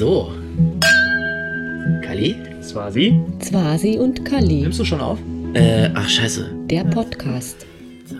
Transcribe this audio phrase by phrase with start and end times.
[0.00, 0.32] So.
[2.00, 2.32] Kali?
[2.62, 3.20] Swasi?
[3.38, 4.62] Zwasi und Kali.
[4.62, 5.18] Nimmst du schon auf?
[5.52, 6.54] Äh, ach scheiße.
[6.70, 7.66] Der Podcast.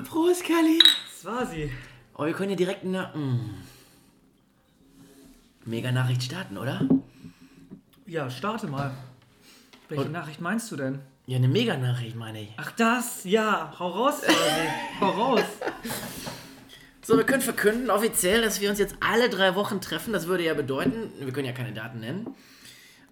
[0.07, 0.79] Prost, Kali.
[1.19, 1.71] Swasi.
[2.19, 3.55] Oh, wir können ja direkt eine mm,
[5.65, 6.87] Mega-Nachricht starten, oder?
[8.07, 8.91] Ja, starte mal.
[9.89, 10.99] Welche Und- Nachricht meinst du denn?
[11.25, 12.51] Ja, eine Mega-Nachricht, meine ich.
[12.59, 14.69] Ach das, ja, hau raus, Swasi.
[15.01, 15.45] hau raus.
[17.11, 20.13] So, wir können verkünden offiziell, dass wir uns jetzt alle drei Wochen treffen.
[20.13, 22.37] Das würde ja bedeuten, wir können ja keine Daten nennen.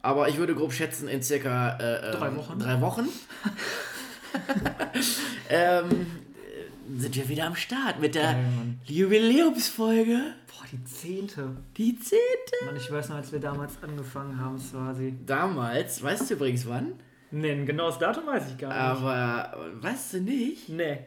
[0.02, 2.60] Aber ich würde grob schätzen, in circa äh, äh, Drei Wochen.
[2.60, 3.08] Drei Wochen.
[5.50, 8.44] ähm, äh, sind wir wieder am Start mit der Geil.
[8.84, 10.32] Jubiläumsfolge.
[10.46, 11.56] Boah, die zehnte.
[11.76, 12.66] Die zehnte.
[12.66, 15.16] Mann, ich weiß noch, als wir damals angefangen haben, Swasi.
[15.26, 16.92] Damals, weißt du übrigens wann?
[17.32, 18.78] Nee, ein genaues Datum weiß ich gar nicht.
[18.78, 20.68] Aber weißt du nicht?
[20.68, 20.98] Nee.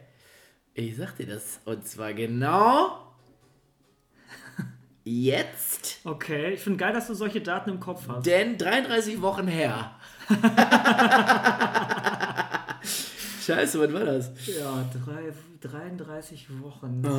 [0.74, 1.60] Ich sag dir das.
[1.64, 2.98] Und zwar genau
[5.04, 6.00] jetzt.
[6.04, 8.24] Okay, ich finde geil, dass du solche Daten im Kopf hast.
[8.26, 9.96] Denn 33 Wochen her.
[13.42, 14.30] Scheiße, wann war das?
[14.46, 17.02] Ja, drei, 33 Wochen.
[17.04, 17.10] Oh,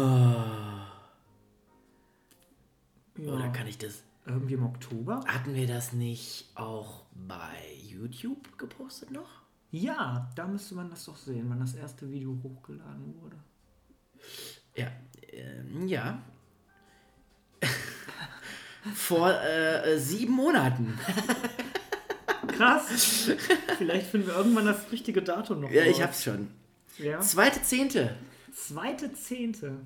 [3.21, 3.33] Ja.
[3.33, 4.03] Oder kann ich das.
[4.25, 5.19] Irgendwie im Oktober?
[5.27, 7.51] Hatten wir das nicht auch bei
[7.85, 9.42] YouTube gepostet noch?
[9.73, 13.38] Ja, da müsste man das doch sehen, wann das erste Video hochgeladen wurde.
[14.75, 14.85] Ja.
[15.31, 16.21] Ähm, ja.
[18.94, 20.99] Vor äh, sieben Monaten.
[22.49, 23.31] Krass.
[23.79, 25.71] Vielleicht finden wir irgendwann das richtige Datum noch.
[25.71, 26.03] Ja, ich raus.
[26.03, 26.49] hab's schon.
[26.99, 27.19] Ja.
[27.21, 28.16] Zweite Zehnte.
[28.53, 29.79] Zweite Zehnte.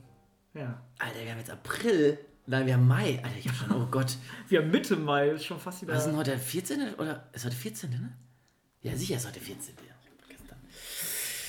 [0.53, 0.81] Ja.
[0.99, 2.19] Alter, wir haben jetzt April.
[2.45, 3.21] Nein, wir haben Mai.
[3.23, 4.17] Alter, ich hab schon, oh Gott.
[4.49, 5.93] Wir haben Mitte Mai, ist schon fast wieder.
[5.93, 6.31] Was ist denn heute?
[6.31, 6.95] Der 14.
[6.95, 7.29] oder?
[7.31, 7.89] Ist heute 14.
[7.89, 8.17] ne?
[8.91, 9.73] Ja, sicher ist heute 14.
[9.87, 9.93] Ja,
[10.29, 10.57] gestern.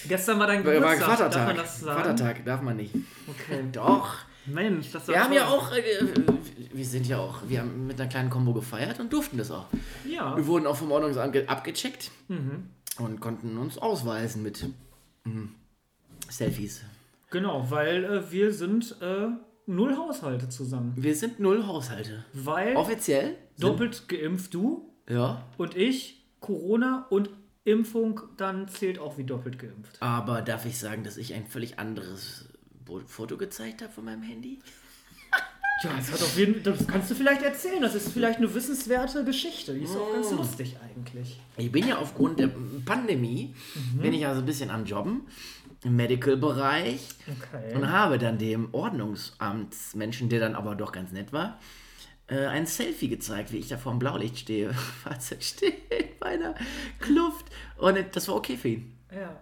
[0.08, 0.98] Gestern war dein War Geburtstag.
[1.08, 1.46] Darf Vatertag.
[1.46, 2.00] man das sagen?
[2.02, 2.94] Vatertag darf man nicht.
[3.28, 3.64] Okay.
[3.72, 4.16] Doch.
[4.46, 5.36] Mensch, das war Wir haben toll.
[5.36, 9.12] ja auch, äh, wir sind ja auch, wir haben mit einer kleinen Combo gefeiert und
[9.12, 9.66] durften das auch.
[10.08, 10.34] Ja.
[10.36, 12.70] Wir wurden auch vom Ordnungsamt ge- abgecheckt Mhm.
[12.98, 14.66] und konnten uns ausweisen mit
[15.24, 15.48] mm,
[16.30, 16.82] Selfies.
[17.30, 19.28] Genau, weil äh, wir sind äh,
[19.66, 20.94] null Haushalte zusammen.
[20.96, 22.24] Wir sind null Haushalte.
[22.32, 23.36] Weil Offiziell?
[23.58, 25.44] Doppelt geimpft du ja.
[25.58, 27.30] und ich, Corona und
[27.64, 30.00] Impfung, dann zählt auch wie doppelt geimpft.
[30.00, 32.48] Aber darf ich sagen, dass ich ein völlig anderes
[33.06, 34.60] Foto gezeigt habe von meinem Handy?
[35.84, 37.80] Ja, das hat auf jeden das kannst du vielleicht erzählen.
[37.80, 39.74] Das ist vielleicht eine wissenswerte Geschichte.
[39.74, 41.40] Die ist auch ganz lustig eigentlich.
[41.56, 42.50] Ich bin ja aufgrund der
[42.84, 43.54] Pandemie,
[44.02, 45.20] bin ich also ein bisschen am Jobben
[45.84, 47.76] im Medical-Bereich Okay.
[47.76, 51.60] und habe dann dem Ordnungsamtsmenschen, der dann aber doch ganz nett war,
[52.28, 54.72] äh, ein Selfie gezeigt, wie ich da vor dem Blaulicht stehe,
[55.02, 56.54] Fahrzeug steht bei einer
[57.00, 57.46] Kluft
[57.76, 58.96] und das war okay für ihn.
[59.14, 59.38] Ja.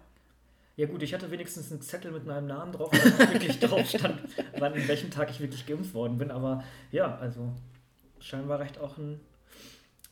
[0.79, 4.21] Ja gut, ich hatte wenigstens einen Zettel mit meinem Namen drauf, wo wirklich drauf stand,
[4.59, 6.31] wann in welchem Tag ich wirklich geimpft worden bin.
[6.31, 7.51] Aber ja, also
[8.21, 9.19] scheinbar recht auch ein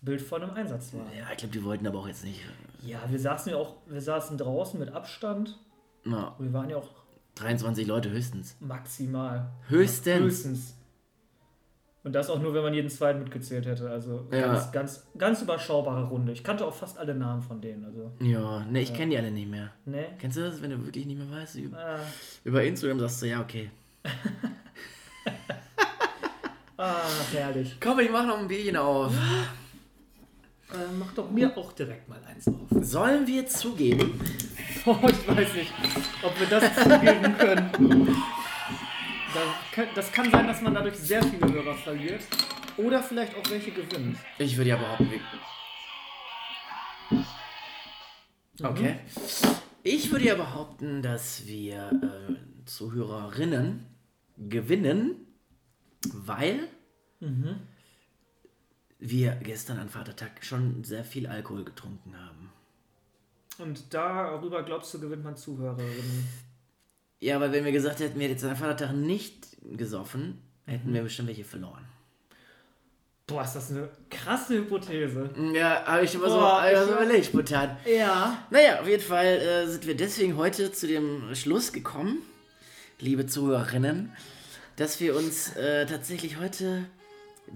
[0.01, 1.05] Bild von einem Einsatz war.
[1.15, 2.41] Ja, ich glaube, die wollten aber auch jetzt nicht.
[2.83, 5.59] Ja, wir saßen ja auch, wir saßen draußen mit Abstand.
[6.03, 6.89] Na, Wir waren ja auch
[7.34, 8.57] 23 Leute höchstens.
[8.61, 9.51] maximal.
[9.69, 10.21] Höchstens.
[10.21, 10.75] Höchstens.
[12.04, 13.88] Und das auch nur, wenn man jeden zweiten mitgezählt hätte.
[13.91, 14.41] Also Ja.
[14.48, 16.32] ganz, ganz, ganz überschaubare Runde.
[16.32, 17.84] Ich kannte auch fast alle Namen von denen.
[17.87, 19.70] Also, Ja, ne, ich kenne die alle nicht mehr.
[19.87, 20.04] ne?
[20.19, 21.56] Kennst du das, wenn du wirklich nicht mehr weißt?
[21.56, 21.98] Über, Ah,
[22.44, 23.70] über Instagram sagst du, ja, okay.
[26.76, 27.76] ah, herrlich.
[27.81, 29.12] Komm, ich mach noch ein Bierchen auf.
[30.72, 32.54] Äh, mach doch mir auch direkt mal eins auf.
[32.82, 34.21] Sollen wir zugeben,
[34.86, 35.72] Oh, ich weiß nicht,
[36.22, 38.15] ob wir das zugeben können.
[39.95, 42.22] Das kann, sein, dass man dadurch sehr viele Hörer verliert.
[42.77, 44.19] Oder vielleicht auch welche gewinnt.
[44.39, 45.21] ich würde ja behaupten, wir,
[48.62, 48.99] Okay.
[49.83, 52.34] Ich würde ja behaupten, dass wir äh,
[52.65, 53.87] Zuhörerinnen
[54.37, 55.27] gewinnen,
[56.12, 56.69] weil
[58.99, 62.51] wir gestern an Vatertag schon sehr viel Alkohol getrunken haben.
[63.59, 66.28] Und darüber glaubst du, gewinnt man Zuhörerinnen.
[67.25, 69.47] Ja, weil wenn wir gesagt hätten, wir hätten an Vatertag nicht
[69.79, 71.83] gesoffen, hätten wir bestimmt welche verloren.
[73.27, 75.31] Boah, ist das eine krasse Hypothese.
[75.54, 77.77] Ja, habe ich immer so, Boah, hab ich ich- so überlegt, spontan.
[77.87, 78.45] Ja.
[78.51, 82.19] Naja, auf jeden Fall äh, sind wir deswegen heute zu dem Schluss gekommen,
[83.01, 84.13] liebe Zuhörerinnen,
[84.77, 86.84] dass wir uns äh, tatsächlich heute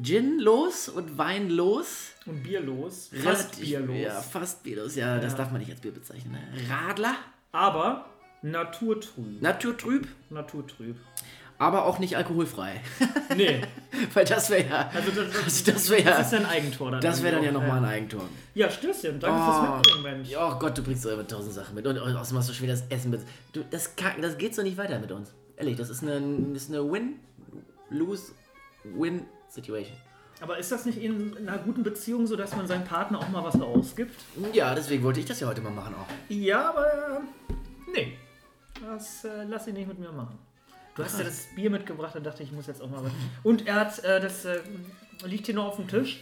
[0.03, 2.13] Gin los und Wein los.
[2.25, 3.11] Und bierlos.
[3.23, 3.27] Fast
[3.59, 3.97] relativ- bierlos.
[4.01, 4.95] Ja, fast bierlos.
[4.95, 5.39] Ja, das Ja.
[5.39, 6.33] darf man nicht als Bier bezeichnen.
[6.33, 6.41] Ne?
[6.71, 7.17] Radler,
[7.53, 8.07] Aber
[8.43, 9.41] naturtrüb.
[9.43, 10.97] naturtrüb, Naturtrüb.
[11.59, 12.81] aber auch nicht alkoholfrei.
[13.37, 13.61] Nee.
[14.15, 16.91] Weil das wäre ja, Also das, Also das wär ja- das ist ja ein Eigentor.
[16.93, 18.23] Dann das wäre dann ja nochmal ein Eigentor.
[18.55, 19.21] Ja, Stößchen.
[19.21, 20.29] Danke Oh, fürs Mitbringen, Mensch.
[20.31, 21.87] ja, oh Gott, du bringst doch immer tausend Sachen mit.
[21.87, 23.21] Und außerdem hast du schon wieder das Essen mit.
[23.53, 25.33] Du, das, kann, das geht so nicht weiter mit uns.
[25.57, 26.21] Ehrlich, das ist eine,
[26.55, 27.17] das ist eine Win,
[27.91, 28.33] Lose,
[28.85, 29.97] Win Situation.
[30.41, 33.43] Aber ist das nicht in einer guten Beziehung so, dass man seinem Partner auch mal
[33.45, 34.15] was ausgibt?
[34.53, 36.07] Ja, deswegen wollte ich das ja heute mal machen auch.
[36.33, 37.21] Ja, aber
[37.93, 38.17] nee.
[38.95, 40.39] Das äh, lass ich nicht mit mir machen.
[40.97, 43.13] Du hast ja das Bier mitgebracht, da dachte ich, ich muss jetzt auch mal was.
[43.45, 44.59] Und er hat, äh, das äh,
[45.25, 46.21] liegt hier noch auf dem Tisch,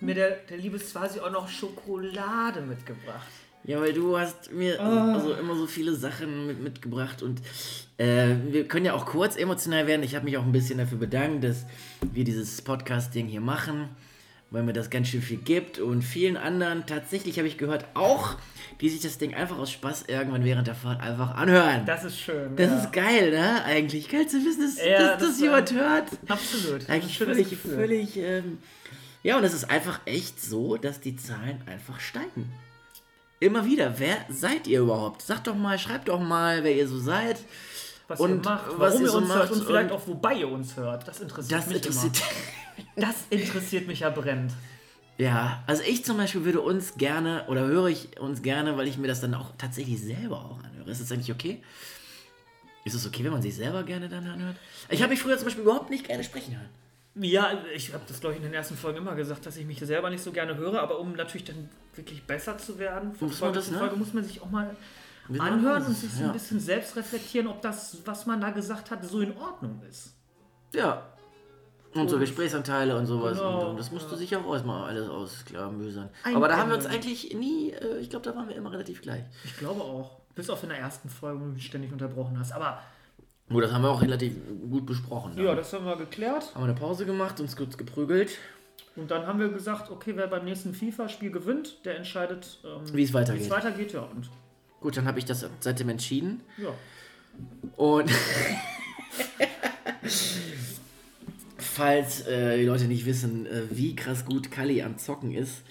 [0.00, 3.26] mir der, der liebe Swasi auch noch Schokolade mitgebracht.
[3.64, 5.14] Ja, weil du hast mir Ah.
[5.14, 7.40] also immer so viele Sachen mit, mitgebracht und
[7.98, 10.02] äh, wir können ja auch kurz emotional werden.
[10.02, 11.64] Ich habe mich auch ein bisschen dafür bedankt, dass
[12.00, 13.88] wir dieses Podcast-Ding hier machen,
[14.52, 18.36] weil mir das ganz schön viel gibt und vielen anderen tatsächlich habe ich gehört auch,
[18.80, 21.84] die sich das Ding einfach aus Spaß irgendwann während der Fahrt einfach anhören.
[21.86, 22.56] Das, Das ist schön.
[22.58, 22.78] ja.
[22.78, 23.64] ist geil, ne?
[23.64, 26.08] Eigentlich geil zu wissen, dass, Ja, dass das das jemand war- hört.
[26.28, 26.82] Absolut.
[26.82, 28.58] Das Eigentlich völlig, völlig, ähm,
[29.22, 32.52] ja, und es ist einfach echt so, dass die Zahlen einfach steigen.
[33.40, 33.94] Immer wieder.
[33.98, 35.22] Wer seid ihr überhaupt?
[35.22, 37.38] Sagt doch mal, schreibt doch mal, wer ihr so seid.
[38.08, 39.96] Was ihr und macht, was warum ihr ihr so uns hört macht und vielleicht und-
[39.96, 41.06] auch wobei ihr uns hört.
[41.08, 42.22] Das interessiert Das mich interessiert.
[42.96, 43.06] immer.
[43.06, 44.52] Das interessiert mich ja brennend.
[45.18, 48.96] Ja, also ich zum Beispiel würde uns gerne, oder höre ich uns gerne, weil ich
[48.98, 50.90] mir das dann auch tatsächlich selber auch anhöre.
[50.90, 51.62] Ist das eigentlich okay?
[52.84, 54.56] Ist es okay, wenn man sich selber gerne dann anhört?
[54.88, 56.68] Ich habe mich früher zum Beispiel überhaupt nicht gerne sprechen hören.
[57.14, 59.78] Ja, ich habe das, glaube ich, in den ersten Folgen immer gesagt, dass ich mich
[59.80, 63.38] selber nicht so gerne höre, aber um natürlich dann wirklich besser zu werden, von Muss
[63.38, 63.78] Folge das, zu ne?
[63.78, 64.74] Folge muss man sich auch mal
[65.28, 68.90] Man anhören und sich so ein bisschen selbst reflektieren, ob das, was man da gesagt
[68.90, 70.14] hat, so in Ordnung ist.
[70.74, 71.06] Ja.
[71.94, 73.36] Und so Und- Gesprächsanteile und sowas.
[73.36, 74.16] Genau, und, das musst du ja.
[74.18, 76.08] sich auch erstmal alles ausklamüsern.
[76.34, 79.02] Aber da haben wir uns eigentlich nie, äh, ich glaube, da waren wir immer relativ
[79.02, 79.22] gleich.
[79.44, 80.18] Ich glaube auch.
[80.34, 82.52] Bis auf in der ersten Folge, wo du mich ständig unterbrochen hast.
[82.52, 82.80] Aber
[83.50, 84.34] Gut, das haben wir auch relativ
[84.70, 85.36] gut besprochen.
[85.36, 86.54] ja, das haben wir geklärt.
[86.54, 88.38] haben wir eine Pause gemacht, uns kurz geprügelt,
[88.96, 93.02] Und dann haben wir gesagt, okay, wer beim nächsten FIFA-Spiel gewinnt, der entscheidet, ähm, wie
[93.02, 93.42] es wie weitergeht.
[93.44, 93.92] es weitergeht.
[93.92, 94.30] Ja, und
[94.82, 96.40] Gut, dann habe ich das seitdem entschieden.
[96.58, 96.70] ja.
[97.76, 98.10] Und
[101.58, 105.62] falls äh, die Leute nicht wissen, äh, wie krass gut Kali am Zocken ist,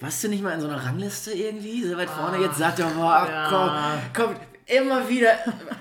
[0.00, 1.84] warst du nicht mal in so einer Rangliste irgendwie?
[1.84, 4.00] So weit vorne jetzt sagt doch mal, ja.
[4.14, 4.36] komm, komm,
[4.66, 5.32] immer wieder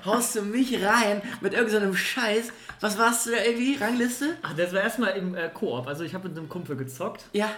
[0.06, 2.50] haust du mich rein mit irgendeinem Scheiß.
[2.82, 3.76] Was warst du da irgendwie?
[3.76, 4.38] Rangliste?
[4.42, 5.88] Ach, das war erstmal im äh, Koop.
[5.88, 7.50] Also ich habe mit einem Kumpel gezockt Ja.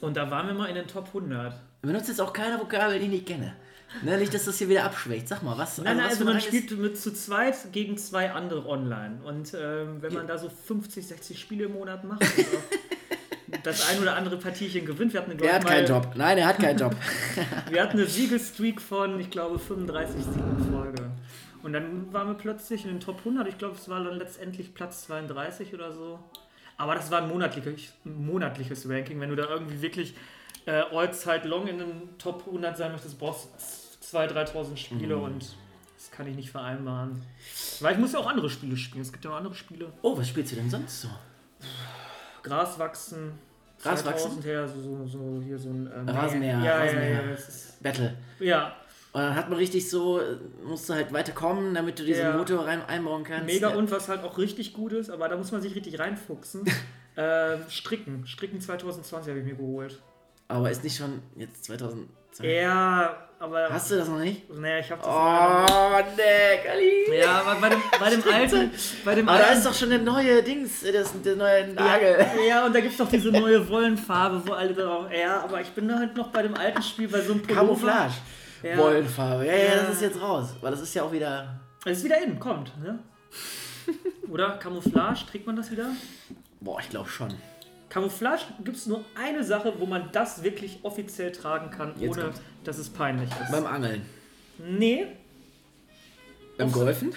[0.00, 1.54] und da waren wir mal in den Top 100.
[1.82, 3.54] Benutzt jetzt auch keine Vokabel, die ich nicht kenne.
[4.02, 5.28] Ne, nicht, dass das hier wieder abschwächt.
[5.28, 8.66] Sag mal, was, Nein, nein, was also man spielt mit zu zweit gegen zwei andere
[8.68, 9.20] online.
[9.24, 12.22] Und ähm, wenn man da so 50, 60 Spiele im Monat macht,
[13.62, 15.12] das ein oder andere Partiechen gewinnt.
[15.12, 16.10] Wir hatten, Er hat mal, keinen Job.
[16.14, 16.94] Nein, er hat keinen Job.
[17.70, 21.10] Wir hatten eine Siegestreak von, ich glaube, 35 Siegen in Folge.
[21.62, 23.48] Und dann waren wir plötzlich in den Top 100.
[23.48, 26.20] Ich glaube, es war dann letztendlich Platz 32 oder so.
[26.76, 29.20] Aber das war ein monatliches, ein monatliches Ranking.
[29.20, 30.14] Wenn du da irgendwie wirklich
[30.66, 33.48] äh, all-zeit long in den Top 100 sein möchtest, brauchst du
[34.12, 35.22] 2.000, 3.000 Spiele Mhm.
[35.22, 35.56] und
[35.96, 37.22] das kann ich nicht vereinbaren.
[37.80, 39.02] Weil ich muss ja auch andere Spiele spielen.
[39.02, 39.92] Es gibt ja auch andere Spiele.
[40.02, 41.08] Oh, was spielst du denn sonst so?
[42.42, 43.32] Gras wachsen.
[43.82, 44.42] Gras wachsen?
[44.42, 47.10] 2000 her, so, so, so hier so ein ähm, Rasenmäher, Ja, Rasenmäher.
[47.24, 47.36] ja, ja,
[47.80, 48.16] Battle.
[48.40, 48.72] ja,
[49.12, 52.36] Und dann hat man richtig so, äh, musst du halt weiterkommen, damit du diesen Ja.
[52.36, 53.46] Motor rein, einbauen kannst.
[53.46, 53.76] Mega Ja.
[53.76, 56.64] und was halt auch richtig gut ist, aber da muss man sich richtig reinfuchsen.
[57.16, 58.26] ähm, Stricken.
[58.26, 60.00] Stricken 2020 habe ich mir geholt.
[60.48, 62.08] Aber ist nicht schon jetzt 2002?
[62.46, 63.68] Ja, aber.
[63.70, 64.48] Hast du das noch nicht?
[64.52, 65.10] Naja, ich habe das.
[65.10, 67.18] Oh, nee, Kali.
[67.20, 68.70] Ja, aber bei dem, bei dem alten.
[69.04, 71.68] Bei dem Aber da alten ist doch schon der neue Dings, äh, das, der neue
[71.68, 72.16] Nagel.
[72.36, 75.06] ja, ja, und da gibt es doch diese neue Wollenfarbe, wo alle drauf.
[75.12, 77.60] Ja, aber ich bin da halt noch bei dem alten Spiel, bei so einem Pullover.
[77.66, 78.14] Camouflage.
[78.62, 78.76] Ja.
[78.76, 79.46] Wollenfarbe.
[79.46, 79.82] Ja, ja, Ja.
[79.82, 80.54] das ist jetzt raus.
[80.60, 81.60] Weil das ist ja auch wieder.
[81.84, 82.98] Es ist wieder in, kommt, ne?
[84.30, 85.90] Oder Camouflage, trägt man das wieder?
[86.60, 87.32] Boah, ich glaube schon.
[87.88, 92.22] Camouflage gibt es nur eine Sache, wo man das wirklich offiziell tragen kann, Jetzt ohne
[92.24, 92.40] kommt's.
[92.64, 93.50] dass es peinlich ist.
[93.50, 94.02] Beim Angeln.
[94.58, 95.06] nee,
[96.58, 97.12] Beim Golfen?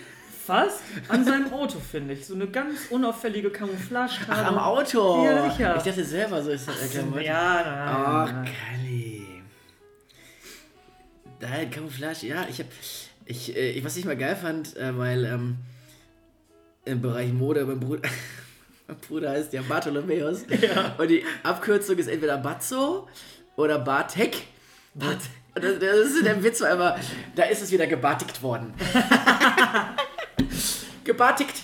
[0.45, 2.25] fast an seinem Auto, finde ich.
[2.25, 4.13] So eine ganz unauffällige Camouflage.
[4.27, 5.23] Ach, am Auto.
[5.23, 5.75] Ja, sicher.
[5.77, 7.25] Ich dachte selber, so ist das erklärt.
[7.25, 8.53] Ja, nein, Ach, nein, nein.
[8.71, 9.27] Kali.
[11.39, 12.67] Nein, Camouflage, ja, ich hab.
[13.25, 15.57] Ich, äh, was ich mal geil fand, äh, weil ähm,
[16.85, 18.01] im Bereich Mode, mein Bruder,
[19.07, 20.45] Bruder heißt ja Bartholomäus.
[20.61, 20.95] Ja.
[20.97, 23.07] Und die Abkürzung ist entweder Bazzo
[23.55, 24.43] oder Bartek.
[24.93, 25.17] Und
[25.55, 26.97] das, das ist der Witz, aber
[27.35, 28.73] da ist es wieder gebartigt worden.
[31.03, 31.63] gebartigt.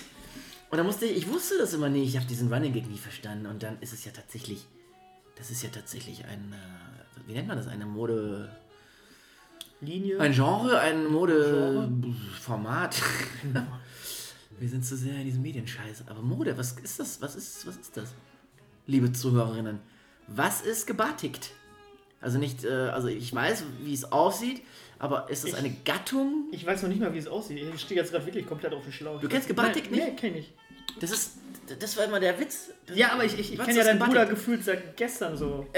[0.70, 2.98] Und da musste ich, ich wusste das immer nie, ich habe diesen Running Gag nie
[2.98, 3.46] verstanden.
[3.46, 4.66] Und dann ist es ja tatsächlich,
[5.36, 8.50] das ist ja tatsächlich ein, äh, wie nennt man das, eine Mode,
[9.80, 10.20] Linie.
[10.20, 12.96] ein Genre, ein Modeformat.
[14.58, 16.04] Wir sind zu sehr in diesem Medienscheiß.
[16.08, 17.20] Aber Mode, was ist das?
[17.22, 18.12] Was ist, was ist das?
[18.86, 19.78] Liebe Zuhörerinnen,
[20.26, 21.50] was ist gebartigt?
[22.20, 24.62] Also nicht, äh, also ich weiß, wie es aussieht,
[24.98, 26.48] aber ist das Ich- eine Gattung?
[26.50, 27.58] Ich weiß noch nicht mal, wie es aussieht.
[27.74, 29.20] Ich stehe jetzt gerade wirklich komplett auf dem Schlauch.
[29.20, 29.90] Du kennst Nein, nicht?
[29.92, 30.52] Nee, kenn ich.
[31.00, 31.34] Das ist,
[31.78, 32.70] das war immer der Witz.
[32.92, 34.30] Ja, aber ich, ich, ich kenne ja deinen Bruder Gebatik?
[34.34, 35.66] gefühlt seit gestern so.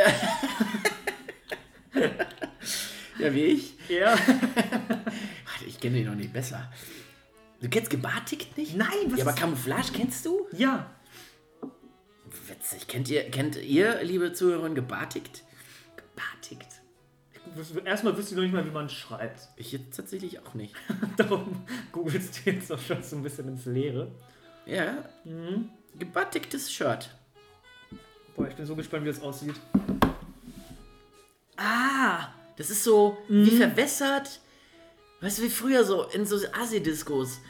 [3.18, 3.74] Ja, wie ich.
[3.88, 4.16] Ja.
[5.66, 6.72] Ich kenne den noch nicht besser.
[7.60, 8.74] Du kennst Gebartigt nicht?
[8.74, 10.46] Nein, was Ja, aber Camouflage kennst du?
[10.52, 10.90] Ja.
[12.48, 12.88] Witzig.
[12.88, 15.44] Kennt ihr, kennt ihr, liebe Zuhörerinnen, Gebartigt?
[15.96, 16.66] Gebartigt.
[17.84, 19.48] Erstmal wüsste ich noch nicht mal, wie man schreibt.
[19.56, 20.74] Ich jetzt tatsächlich auch nicht.
[21.16, 24.10] Darum googelst du jetzt auch schon so ein bisschen ins Leere.
[24.66, 25.04] Ja.
[25.24, 25.68] Mhm.
[25.98, 27.10] Gebartigtes Shirt.
[28.36, 29.56] Boah, ich bin so gespannt, wie das aussieht.
[31.56, 34.40] Ah, das ist so wie verwässert.
[35.20, 37.40] Weißt du, wie früher so in so Assi-Diskos.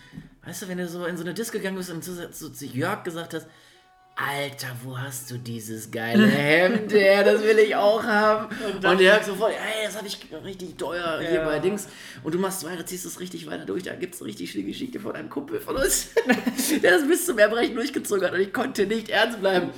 [0.44, 2.66] Weißt du, wenn du so in so eine Disco gegangen bist und so, so zu
[2.66, 3.46] Jörg gesagt hast,
[4.16, 7.22] Alter, wo hast du dieses geile Hemd her?
[7.24, 8.48] Das will ich auch haben.
[8.74, 11.44] Und, dann- Jörg sofort, ey, das habe ich richtig teuer hier Ja.
[11.44, 11.86] bei Dings.
[12.22, 13.82] Und du machst weiter, ziehst es richtig weiter durch.
[13.84, 16.08] Da gibt es eine richtig schöne Geschichte von einem Kumpel von uns,
[16.82, 18.32] der das bis zum Erbrechen durchgezogen hat.
[18.34, 19.70] Und ich konnte nicht ernst bleiben.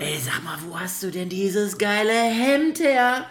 [0.00, 3.26] Ey, sag mal, wo hast du denn dieses geile Hemd her?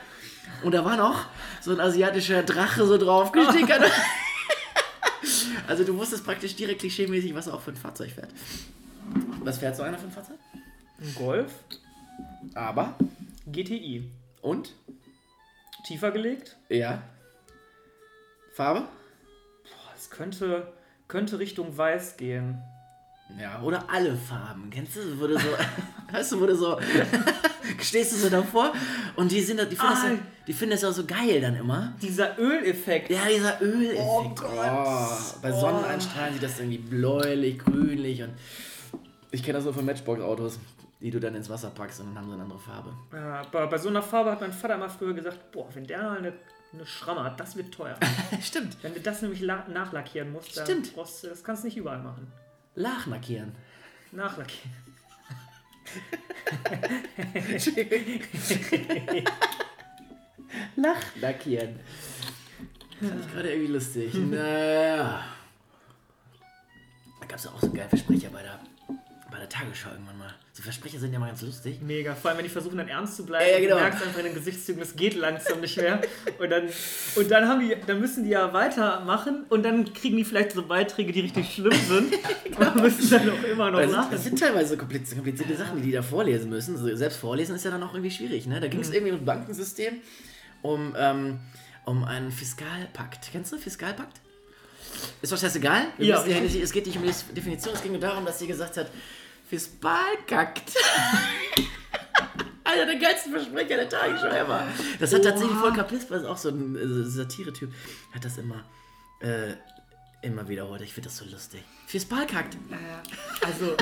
[0.64, 1.26] Und da war noch
[1.62, 3.84] so ein asiatischer Drache so drauf gestickert.
[5.68, 8.30] also du wusstest praktisch direkt klischeemäßig, was er auch für ein Fahrzeug fährt.
[9.44, 10.38] Was fährt so einer für ein Fahrzeug?
[11.00, 11.52] Ein Golf,
[12.54, 12.96] Aber.
[13.52, 14.10] GTI.
[14.42, 14.74] Und?
[15.86, 16.56] Tiefer gelegt.
[16.70, 17.02] Ja.
[18.54, 18.82] Farbe?
[18.82, 20.72] Boah, es könnte,
[21.10, 22.62] könnte Richtung Weiß gehen.
[23.40, 24.70] Ja, oder alle Farben.
[24.70, 25.48] Kennst du, du so,
[26.12, 26.80] weißt du, du so,
[27.82, 28.74] stehst du so davor
[29.16, 30.10] und die sind, die finden, das, Ah.
[30.12, 31.94] ja- die finden das ja so geil dann immer.
[32.02, 33.10] Dieser Öleffekt.
[33.10, 34.00] Ja, dieser Öleffekt.
[34.02, 34.50] Oh Gott.
[34.52, 35.08] Oh,
[35.42, 38.34] bei Sonneneinstrahlen sieht das irgendwie bläulich, grünlich und
[39.32, 40.60] ich kenne das so von Matchbox-Autos,
[41.02, 42.94] die du dann ins Wasser packst und dann haben sie eine andere Farbe.
[43.12, 46.04] Ja, bei, bei so einer Farbe hat mein Vater mal früher gesagt, boah, wenn der
[46.04, 46.34] mal eine,
[46.72, 47.96] eine Schramme hat, das wird teuer.
[48.42, 48.78] Stimmt.
[48.84, 50.94] wenn du das nämlich la nachlackieren musst, dann Stimmt.
[50.94, 52.32] brauchst du, das kannst du nicht überall machen.
[52.76, 53.56] Lachnackieren.
[54.12, 54.72] Nachlackieren.
[60.76, 61.80] Lachnackieren.
[63.00, 64.14] Fand ich gerade irgendwie lustig.
[64.16, 65.26] Naja.
[67.20, 68.60] Da gab es auch so einen geilen Versprecher bei der,
[69.44, 70.34] der Tagesschau irgendwann mal.
[70.54, 71.80] So Versprecher sind ja mal ganz lustig.
[71.82, 73.76] Mega, vor allem wenn die versuchen dann ernst zu bleiben, Ja, ja, genau.
[73.76, 76.02] du merkst einfach in den Gesichtszügen, es geht langsam nicht mehr.
[76.40, 76.70] Und dann,
[77.16, 80.64] und dann haben die, dann müssen die ja weitermachen und dann kriegen die vielleicht so
[80.66, 82.14] Beiträge, die richtig schlimm sind
[82.60, 84.12] und müssen dann auch immer noch Das sind, lachen.
[84.12, 86.78] das sind teilweise so komplizierte, komplizierte Sachen, die die da vorlesen müssen.
[86.78, 88.46] So, selbst vorlesen ist ja dann auch irgendwie schwierig.
[88.48, 88.60] Ne?
[88.60, 88.94] Da ging es Mhm.
[88.96, 89.96] irgendwie um das Bankensystem,
[90.62, 91.40] um, ähm,
[91.86, 93.30] um einen Fiskalpakt.
[93.32, 94.22] Kennst du Fiskalpakt?
[95.24, 95.88] Ist doch scheißegal.
[95.98, 96.24] Wir Ja.
[96.24, 96.64] müssen ja.
[96.64, 98.88] Es geht nicht um die Definition, es ging nur darum, dass sie gesagt hat,
[99.50, 100.74] Fiskalkackt.
[102.64, 104.68] Einer der geilsten Versprecher der Tagesschau ever.
[105.00, 107.72] Das hat tatsächlich Volker Pispers, ist auch so ein äh, Satire-Typ,
[108.14, 108.64] hat das immer,
[109.20, 109.54] äh,
[110.22, 110.82] immer wiederholt.
[110.82, 111.62] Ich finde das so lustig.
[111.88, 112.56] Fiskalkackt.
[112.72, 113.76] Äh, Also,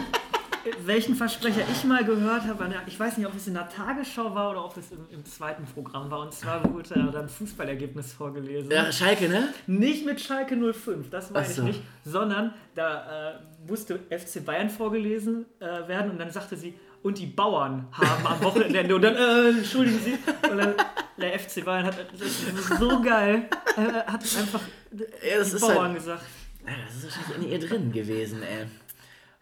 [0.85, 4.51] welchen Versprecher ich mal gehört habe, ich weiß nicht, ob es in der Tagesschau war
[4.51, 6.19] oder ob es im, im zweiten Programm war.
[6.21, 8.71] Und zwar wurde da dann Fußballergebnis vorgelesen.
[8.71, 9.49] Ja, Schalke, ne?
[9.67, 11.63] Nicht mit Schalke 05, das meine Ach ich so.
[11.63, 17.17] nicht, sondern da äh, musste FC Bayern vorgelesen äh, werden und dann sagte sie, und
[17.17, 20.19] die Bauern haben am Wochenende und dann, äh, entschuldigen Sie,
[20.51, 20.75] und dann,
[21.17, 21.95] der FC Bayern hat,
[22.79, 26.23] so geil, er hat einfach Ja, die ist Bauern halt- gesagt.
[26.63, 28.67] Ja, das ist wahrscheinlich in ihr drin gewesen, ey.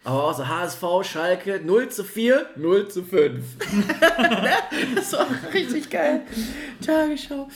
[0.04, 3.46] Aber auch so HSV, Schalke 0 zu 4, 0 zu 5.
[4.96, 6.22] das ist auch richtig geil.
[6.86, 7.50] Tagesschau.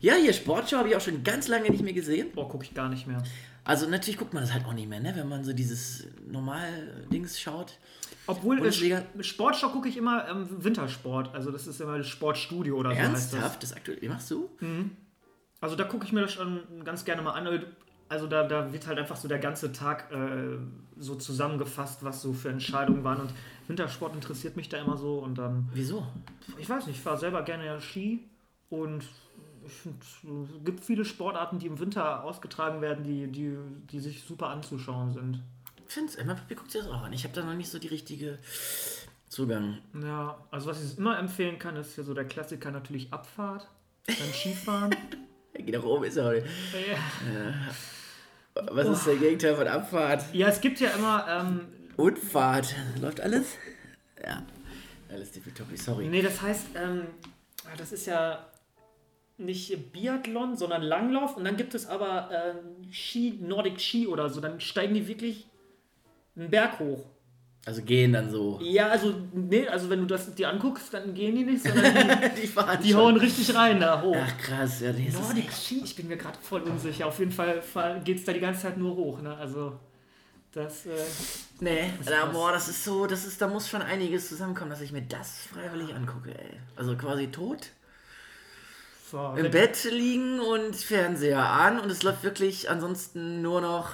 [0.00, 2.30] Ja, hier Sportschau habe ich auch schon ganz lange nicht mehr gesehen.
[2.32, 3.22] Boah, gucke ich gar nicht mehr.
[3.64, 5.12] Also natürlich guckt man das halt auch nicht mehr, ne?
[5.16, 7.78] wenn man so dieses Normal-Dings schaut.
[8.26, 9.02] Obwohl, äh, Bundesliga.
[9.20, 13.12] Sportschau gucke ich immer ähm, Wintersport, also das ist immer das Sportstudio oder so heißt
[13.12, 13.32] das.
[13.32, 13.62] Ernsthaft?
[13.62, 14.48] Das aktuell, wie machst du?
[15.60, 17.64] Also da gucke ich mir das schon ganz gerne mal an.
[18.10, 20.58] Also da, da wird halt einfach so der ganze Tag äh,
[20.98, 23.20] so zusammengefasst, was so für Entscheidungen waren.
[23.20, 23.32] Und
[23.68, 25.20] Wintersport interessiert mich da immer so.
[25.20, 26.04] Und dann, Wieso?
[26.58, 28.28] ich weiß nicht, ich fahre selber gerne ja Ski.
[28.68, 29.04] Und
[29.64, 33.56] ich finde, es gibt viele Sportarten, die im Winter ausgetragen werden, die, die,
[33.92, 35.40] die sich super anzuschauen sind.
[35.86, 37.12] Ich finde Emma Papi guckt sich das auch an.
[37.12, 38.40] Ich habe da noch nicht so die richtige
[39.28, 39.78] Zugang.
[40.02, 43.68] Ja, also was ich immer empfehlen kann, ist hier so der Klassiker natürlich Abfahrt
[44.06, 44.96] beim Skifahren.
[45.54, 46.46] Geh nach oben, ist er heute.
[46.74, 47.52] ja.
[48.54, 50.24] Was ist der Gegenteil von Abfahrt?
[50.32, 52.74] ja, es gibt ja immer ähm, Und Fahrt.
[53.00, 53.56] Läuft alles?
[54.22, 54.42] Ja.
[55.08, 56.06] Alles tippitoppi, sorry.
[56.08, 57.06] Nee, das heißt, ähm,
[57.64, 58.46] ah, das ist ja
[59.38, 61.36] nicht Biathlon, sondern Langlauf.
[61.36, 64.40] Und dann gibt es aber ähm, Ski, Nordic Ski oder so.
[64.40, 65.46] Dann steigen die wirklich
[66.36, 67.04] einen Berg hoch.
[67.66, 68.58] Also gehen dann so.
[68.62, 72.40] Ja, also, nee, also wenn du das dir anguckst, dann gehen die nicht, sondern die,
[72.42, 74.16] Die fahren die hauen richtig rein da hoch.
[74.18, 77.06] Ach krass, ja, das ist Nordic Ski, ich bin mir gerade voll unsicher.
[77.06, 77.62] Auf jeden Fall
[78.02, 79.20] geht es da die ganze Zeit nur hoch.
[79.20, 79.36] Ne?
[79.36, 79.78] Also,
[80.52, 80.90] Das, äh,
[81.60, 84.80] Nee, Das da, boah, das ist so, das ist, da muss schon einiges zusammenkommen, dass
[84.80, 86.58] ich mir das freiwillig angucke, ey.
[86.76, 87.66] Also quasi tot,
[89.10, 93.90] so, im Bett liegen und Fernseher an und es läuft wirklich ansonsten nur noch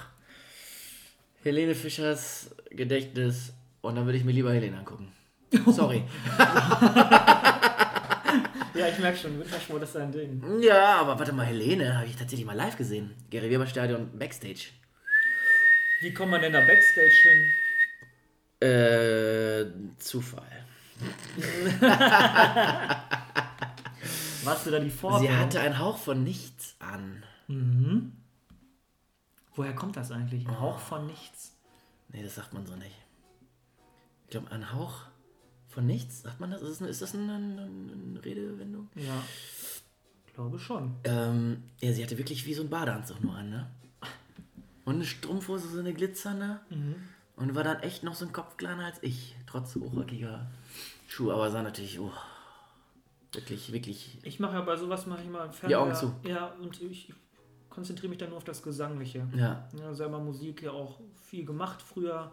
[1.47, 5.13] Helene Fischers Gedächtnis und dann würde ich mir lieber Helene angucken.
[5.67, 6.03] Sorry.
[8.75, 10.43] Ja, ich merke schon, Winterschmor ist dein Ding.
[10.61, 13.15] ja, aber warte mal, Helene habe ich tatsächlich mal live gesehen.
[13.31, 14.67] Gary Weber Stadion Backstage.
[16.03, 17.11] Wie kommt man denn da Backstage
[18.61, 18.69] hin?
[18.69, 19.67] Äh,
[19.99, 20.43] Zufall.
[24.45, 25.21] Warst du da die Vorwahl?
[25.21, 27.23] Sie hatte einen Hauch von nichts an.
[29.57, 30.47] Woher kommt das eigentlich?
[30.47, 31.57] Ein Hauch von nichts.
[32.09, 32.95] Nee, das sagt man so nicht.
[34.25, 35.03] Ich glaube, ein Hauch
[35.69, 36.63] von nichts, sagt man das?
[36.63, 38.89] Ist das, ist das eine, eine, Redewendung?
[38.95, 39.23] Ja.
[40.35, 40.95] Glaube schon.
[41.05, 43.71] Ähm, ja, sie hatte wirklich wie so ein Badeanzug nur an, ne?
[44.85, 46.61] Und eine Strumpfhose, so eine glitzernde.
[47.37, 50.51] Und war dann echt noch so ein Kopf kleiner als ich, trotz hochrückiger
[51.09, 51.35] Schuhe.
[51.35, 52.13] Aber sah natürlich, oh,
[53.33, 54.19] wirklich, wirklich.
[54.23, 55.69] Ich mache ja bei sowas mache ich mal im Fernseher.
[55.69, 56.15] Die Augen zu.
[56.29, 57.13] Ja, und ich
[57.77, 59.29] konzentriere mich dann nur auf das Gesangliche.
[59.37, 60.99] Ja, Ja, selber Musik ja auch
[61.31, 62.33] viel gemacht früher.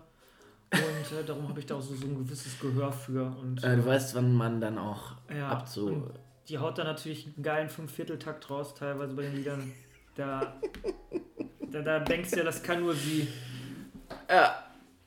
[0.72, 3.26] Und äh, darum habe ich da auch so, so ein gewisses Gehör für.
[3.40, 6.10] Und äh, du weißt, wann man dann auch Ja, abzu.
[6.50, 9.72] die haut da natürlich einen geilen Fünfvierteltakt raus, teilweise bei den Liedern.
[10.16, 10.60] Da,
[11.72, 13.28] da, da denkst du ja, das kann nur sie.
[14.30, 14.56] Ja.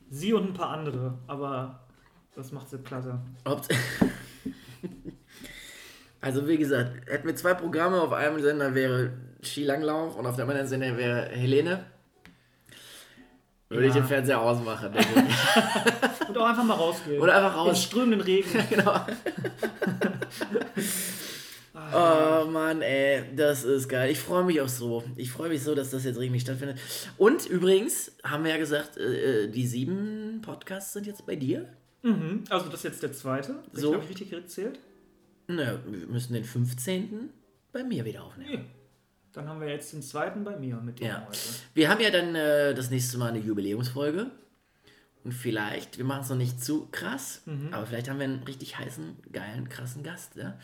[0.09, 1.81] Sie und ein paar andere, aber
[2.33, 3.19] das macht sie klasse.
[3.43, 3.67] Ob-
[6.21, 9.11] Also wie gesagt, hätten wir zwei Programme, auf einem Sender wäre
[9.47, 11.85] Skilanglauf und auf dem anderen Sender wäre Helene.
[13.69, 13.99] Würde ich Ja.
[14.01, 14.93] den Fernseher ausmachen.
[14.97, 15.05] ich.
[16.29, 17.21] Und auch einfach mal rausgehen.
[17.21, 17.83] Oder einfach raus.
[17.83, 18.49] strömenden Regen.
[18.69, 19.01] genau.
[21.93, 24.09] Oh Mann, ey, das ist geil.
[24.11, 25.03] Ich freue mich auch so.
[25.15, 26.79] Ich freue mich so, dass das jetzt regelmäßig stattfindet.
[27.17, 31.67] Und übrigens haben wir ja gesagt, äh, die sieben Podcasts sind jetzt bei dir.
[32.03, 32.45] Mhm.
[32.49, 33.55] Also das ist jetzt der zweite.
[33.73, 33.93] Ich So.
[33.93, 34.79] Habe ich richtig gezählt?
[35.47, 37.29] Na, wir müssen den 15.
[37.71, 38.65] bei mir wieder aufnehmen.
[39.37, 41.27] Dann haben wir jetzt den zweiten bei mir mit dir Ja.
[41.27, 41.37] heute.
[41.75, 44.31] Wir haben ja dann äh, das nächste Mal eine Jubiläumsfolge.
[45.23, 47.71] Und vielleicht, wir machen es noch nicht zu krass, Mhm.
[47.71, 50.37] aber vielleicht haben wir einen richtig heißen, geilen, krassen Gast.
[50.37, 50.57] Ja?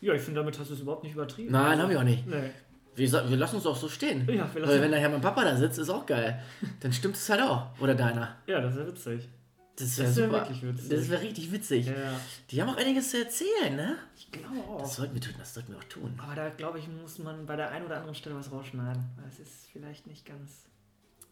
[0.00, 1.50] Ja, ich finde, damit hast du es überhaupt nicht übertrieben.
[1.50, 2.26] Nein, Also, habe ich auch nicht.
[2.28, 2.50] Nee.
[2.94, 4.20] Wir, wir lassen uns auch so stehen.
[4.32, 6.40] Ja, wir Weil wenn nachher mein Papa da sitzt, ist auch geil.
[6.78, 7.66] Dann stimmt es halt auch.
[7.80, 8.36] Oder deiner.
[8.46, 9.28] Ja, das ist ja witzig.
[9.76, 10.32] Das wäre wär super.
[10.48, 10.88] wirklich witzig.
[10.90, 11.86] Das wäre richtig witzig.
[11.86, 13.96] Ja, Die haben auch einiges zu erzählen, ne?
[14.16, 14.82] ich glaube auch.
[14.82, 16.14] Das sollten wir tun, das sollten wir auch tun.
[16.22, 19.02] Aber da glaube ich, muss man bei der einen oder anderen Stelle was rausschneiden.
[19.24, 20.66] Das ist vielleicht nicht ganz.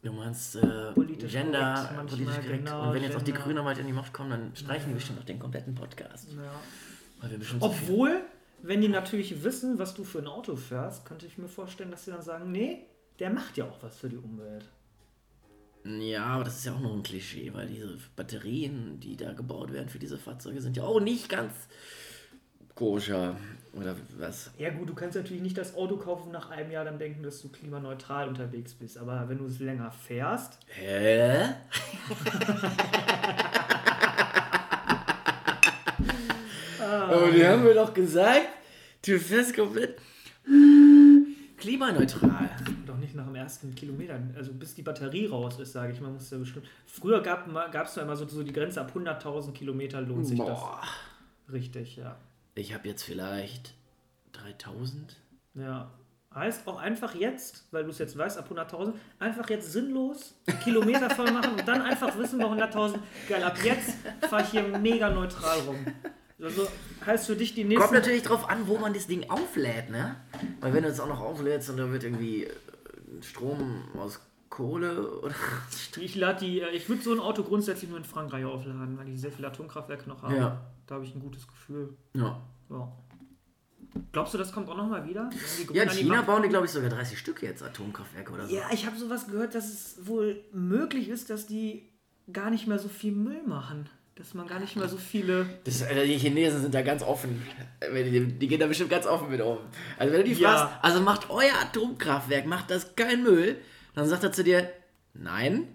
[0.03, 2.65] Du meinst äh, Politisch Gender, korrekt, manchmal, politisch korrekt.
[2.65, 3.33] genau, Und wenn jetzt auch die.
[3.33, 6.29] Grünen mal in die Macht kommen, dann streichen die bestimmt auch den kompletten Podcast.
[6.33, 7.29] Ja.
[7.29, 8.23] Wir bestimmt so Obwohl,
[8.63, 12.07] wenn die natürlich wissen, was du für ein Auto fährst, könnte ich mir vorstellen, dass
[12.07, 12.87] sie dann sagen: Nee,
[13.19, 14.65] der macht ja auch was für die Umwelt.
[15.85, 19.73] Ja, aber das ist ja auch nur ein Klischee, weil diese Batterien, die da gebaut
[19.73, 21.53] werden für diese Fahrzeuge, sind ja auch nicht ganz
[22.75, 23.37] koscher.
[23.73, 24.51] Oder was?
[24.59, 27.23] Ja, gut, du kannst natürlich nicht das Auto kaufen und nach einem Jahr dann denken,
[27.23, 28.99] dass du klimaneutral unterwegs bist.
[28.99, 31.45] Aber wenn du es länger fährst, Hä?
[36.81, 38.49] Aber die haben mir doch gesagt,
[39.05, 39.99] du fährst komplett
[41.59, 42.51] klimaneutral.
[43.21, 44.19] Nach dem ersten Kilometer.
[44.37, 46.67] Also bis die Batterie raus ist, sage ich mal, muss ja bestimmt.
[46.87, 47.47] Früher gab
[47.87, 50.81] es ja immer so, so die Grenze ab 100.000 Kilometer lohnt sich Boah.
[51.47, 51.55] das.
[51.55, 52.17] Richtig, ja.
[52.55, 53.75] Ich habe jetzt vielleicht
[54.33, 55.17] 3000.
[55.55, 55.91] Ja.
[56.33, 61.11] Heißt auch einfach jetzt, weil du es jetzt weißt, ab 100.000, einfach jetzt sinnlos Kilometer
[61.11, 63.97] voll machen und dann einfach wissen bei 100.000, geil, ab jetzt
[64.29, 65.85] fahre ich hier mega neutral rum.
[66.41, 66.69] Also
[67.05, 67.95] heißt für dich die Kommt nächsten.
[67.95, 70.17] natürlich drauf an, wo man das Ding auflädt, ne?
[70.61, 72.47] Weil wenn du es auch noch auflädst und da wird irgendwie
[73.21, 75.35] Strom aus Kohle oder
[76.01, 79.07] Ich lade die, äh, ich würde so ein Auto grundsätzlich nur in Frankreich aufladen, weil
[79.07, 80.37] die sehr viele Atomkraftwerke noch haben.
[80.37, 80.61] Ja.
[80.87, 81.97] Da habe ich ein gutes Gefühl.
[82.15, 82.41] ja.
[82.69, 82.93] Ja.
[84.13, 85.31] Glaubst du, das kommt auch nochmal wieder?
[85.31, 88.33] Die Ja, in die China Macht bauen die, glaube ich, sogar 30 Stück jetzt Atomkraftwerke
[88.33, 88.55] oder so.
[88.55, 91.89] Ja, ich habe sowas gehört, dass es wohl möglich ist, dass die
[92.33, 93.89] gar nicht mehr so viel Müll machen.
[94.21, 95.47] Dass man gar nicht mehr so viele.
[95.65, 97.41] Das, äh, die Chinesen sind da ganz offen.
[97.91, 99.57] Die, die gehen da bestimmt ganz offen mit um.
[99.99, 100.57] Also wenn du die Ja.
[100.59, 103.57] fragst, also macht euer Atomkraftwerk, macht das kein Müll,
[103.95, 104.69] dann sagt er zu dir,
[105.15, 105.69] nein.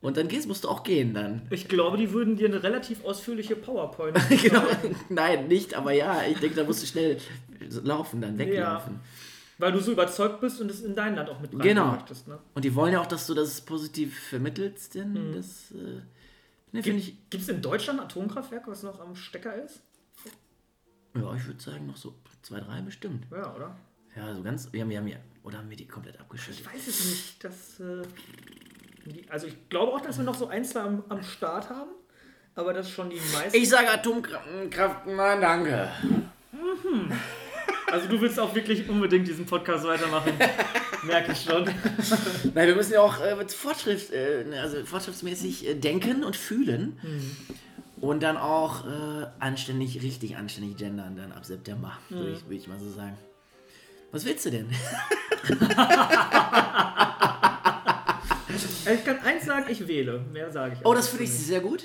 [0.00, 1.42] Und dann gehst, musst du auch gehen dann.
[1.50, 4.18] Ich glaube, die würden dir eine relativ ausführliche PowerPoint.
[4.42, 4.64] genau.
[5.08, 7.18] Nein, nicht, aber ja, ich denke, da musst du schnell
[7.84, 8.98] laufen, dann weglaufen.
[9.58, 11.92] Weil du so überzeugt bist und es in dein Land auch mit Genau.
[11.92, 12.26] möchtest.
[12.26, 12.36] Ne?
[12.54, 16.00] Und die wollen ja auch, dass du das positiv vermittelst, denn das äh,
[16.72, 17.16] ne, ich.
[17.30, 19.82] Gibt es in Deutschland ein Atomkraftwerk, was noch am Stecker ist?
[21.14, 23.26] Ja, ich würde sagen, noch so zwei, drei bestimmt.
[23.30, 23.76] Ja, oder?
[24.16, 24.72] Ja, so ganz.
[24.72, 25.18] Wir haben, wir haben ja.
[25.42, 26.66] Oder haben wir die komplett Ich abgeschüttet?
[26.66, 27.44] weiß es nicht.
[27.44, 28.02] Das, äh,
[29.28, 31.90] Also ich glaube auch, dass wir noch so ein, zwei am, am Start haben.
[32.54, 33.56] Aber das schon die meisten.
[33.56, 35.90] Ich sage Atomkraft, nein, danke.
[37.90, 40.32] also du willst auch wirklich unbedingt diesen Podcast weitermachen.
[41.02, 41.64] Merke ich schon.
[42.54, 46.98] Nein, wir müssen ja auch äh, mit Fortschritt, äh, also fortschrittsmäßig äh, denken und fühlen.
[48.00, 52.68] Und dann auch äh, anständig, richtig anständig gendern dann ab September, würde ich, würd ich
[52.68, 53.16] mal so sagen.
[54.10, 54.68] Was willst du denn?
[58.92, 60.20] Ich kann eins sagen, ich wähle.
[60.32, 61.84] Mehr sage ich Oh, das finde ich sehr gut.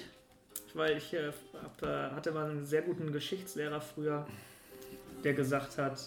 [0.74, 4.28] Weil ich äh, hab, äh, hatte mal einen sehr guten Geschichtslehrer früher,
[5.24, 6.00] der gesagt hat,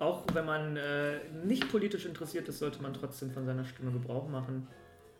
[0.00, 4.28] auch wenn man äh, nicht politisch interessiert ist, sollte man trotzdem von seiner Stimme Gebrauch
[4.28, 4.66] machen.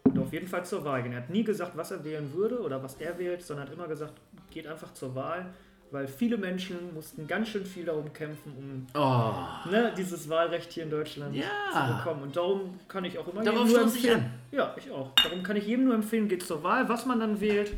[0.05, 1.13] Und auf jeden Fall zur Wahl gehen.
[1.13, 3.87] Er hat nie gesagt, was er wählen würde oder was er wählt, sondern hat immer
[3.87, 4.15] gesagt,
[4.51, 5.47] geht einfach zur Wahl,
[5.91, 9.35] weil viele Menschen mussten ganz schön viel darum kämpfen, um Oh,
[9.71, 11.45] ne, dieses Wahlrecht hier in Deutschland Ja.
[11.73, 12.23] zu bekommen.
[12.23, 14.21] Und darum kann ich auch immer Darauf jedem nur ich empfehlen.
[14.21, 14.31] an.
[14.53, 15.13] Ja, ich auch.
[15.23, 16.89] Darum kann ich jedem nur empfehlen, geht zur Wahl.
[16.89, 17.73] Was man dann wählt,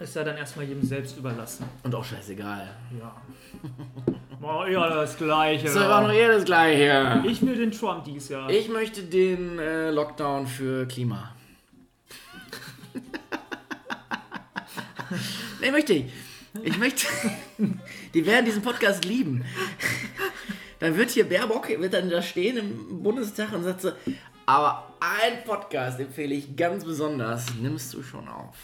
[0.00, 1.64] ist ja dann erstmal jedem selbst überlassen.
[1.84, 2.68] und auch scheißegal.
[2.98, 3.14] Ja.
[4.44, 5.64] War eher das Gleiche.
[5.64, 7.22] Das war noch eher das Gleiche.
[7.26, 8.50] ich will den Trump dies Jahr.
[8.50, 11.34] Ich möchte den äh, Lockdown für Klima.
[15.62, 16.12] nee, möchte ich.
[16.62, 17.06] Ich möchte.
[18.12, 19.46] Die werden diesen Podcast lieben.
[20.78, 23.92] Dann wird hier Baerbock, wird dann da stehen im Bundestag und sagt so,
[24.44, 28.56] aber ein Podcast empfehle ich ganz besonders, nimmst du schon auf.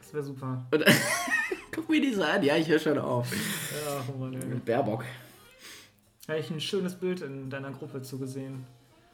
[0.00, 0.66] das wäre super.
[0.72, 0.84] Und,
[1.74, 3.30] guck mir die so an, ja, ich höre schon auf.
[3.32, 4.44] Ja, oh Mann, ey.
[4.46, 5.04] Mit Baerbock.
[6.28, 8.64] Habe ich ein schönes Bild in deiner Gruppe zugesehen.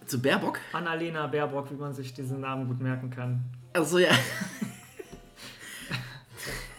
[0.07, 0.59] Zu Baerbock?
[0.73, 3.45] Annalena Baerbock, wie man sich diesen Namen gut merken kann.
[3.73, 4.11] Also ja,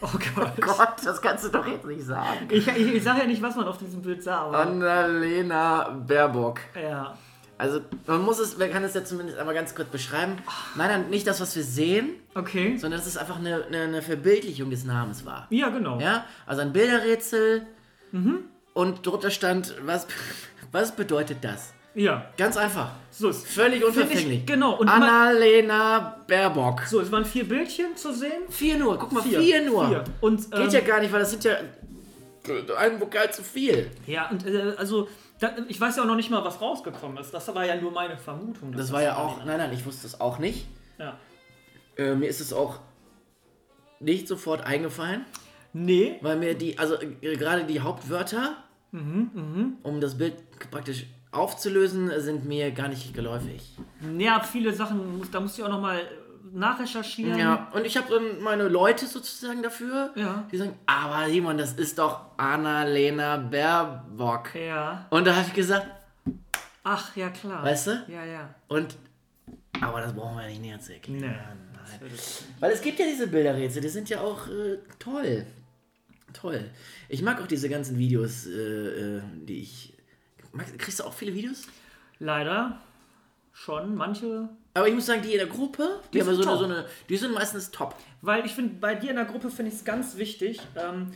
[0.02, 0.58] Oh Gott.
[0.60, 2.48] Gott, das kannst du doch jetzt nicht sagen.
[2.48, 4.58] Ich, ich, ich sage ja nicht, was man auf diesem Bild sah, aber.
[4.60, 6.60] Annalena Baerbock.
[6.80, 7.16] ja.
[7.60, 10.36] Also man muss es, man kann es ja zumindest einmal ganz kurz beschreiben.
[10.76, 12.76] Nein, nicht das, was wir sehen, Okay.
[12.78, 15.46] sondern dass es einfach eine, eine, eine Verbildlichung des Namens war.
[15.50, 16.00] Ja, genau.
[16.00, 17.66] Ja, also ein Bilderrätsel
[18.72, 20.06] und drunter stand, was,
[20.72, 21.74] was bedeutet das?
[21.94, 22.24] Ja.
[22.38, 22.92] Ganz einfach.
[23.10, 24.40] So ist Völlig unverfänglich.
[24.40, 24.76] Ich, genau.
[24.78, 26.82] Und Annalena Baerbock.
[26.82, 28.42] so, es waren vier Bildchen zu sehen.
[28.48, 29.88] Vier nur, guck mal, vier, nur.
[29.88, 30.04] Vier.
[30.20, 31.56] Und, ähm, Geht ja gar nicht, weil das sind ja
[32.78, 33.90] ein Vokal zu viel.
[34.06, 35.08] Ja, und äh, also,
[35.68, 37.32] ich weiß ja auch noch nicht mal, was rausgekommen ist.
[37.32, 38.72] Das war ja nur meine Vermutung.
[38.72, 40.66] dass Das war ja auch, nein, nein, ich wusste es auch nicht.
[40.98, 41.16] Ja.
[41.96, 42.78] Äh, mir ist es auch
[44.00, 45.24] nicht sofort eingefallen,
[45.72, 46.18] Nee.
[46.22, 48.56] weil mir die, also äh, gerade die Hauptwörter,
[48.92, 50.34] Mhm, um das Bild
[50.72, 53.76] praktisch aufzulösen, sind mir gar nicht geläufig.
[54.18, 56.00] Ja, viele Sachen, da musst du auch nochmal
[56.52, 57.38] nachrecherchieren.
[57.38, 60.44] Ja, und ich habe ähm, meine Leute sozusagen dafür, Ja.
[60.50, 64.54] die sagen, aber Simon, das ist doch Annalena Baerbock.
[64.54, 65.06] Ja.
[65.10, 65.86] Und da habe ich gesagt,
[66.82, 67.62] Ach, ja, klar.
[67.62, 68.04] weißt du?
[68.08, 68.54] Ja, ja.
[68.68, 68.96] Und,
[69.80, 71.20] aber das brauchen wir nicht näher zu erklären.
[71.20, 71.26] Nee.
[72.00, 72.10] Nein.
[72.60, 75.46] Weil es gibt ja diese Bilderrätsel, die sind ja auch äh, toll.
[76.32, 76.70] Toll.
[77.08, 79.94] Ich mag auch diese ganzen Videos, äh, äh, die ich.
[80.78, 81.66] Kriegst du auch viele Videos?
[82.20, 82.78] Leider
[83.52, 83.94] schon.
[83.96, 84.48] Manche.
[84.74, 86.64] Aber ich muss sagen, die in der Gruppe, die, Die haben so sind eine, so
[86.64, 87.94] eine, die sind meistens top.
[88.22, 91.10] Weil ich finde, bei dir in der Gruppe finde ich es ganz wichtig, ähm,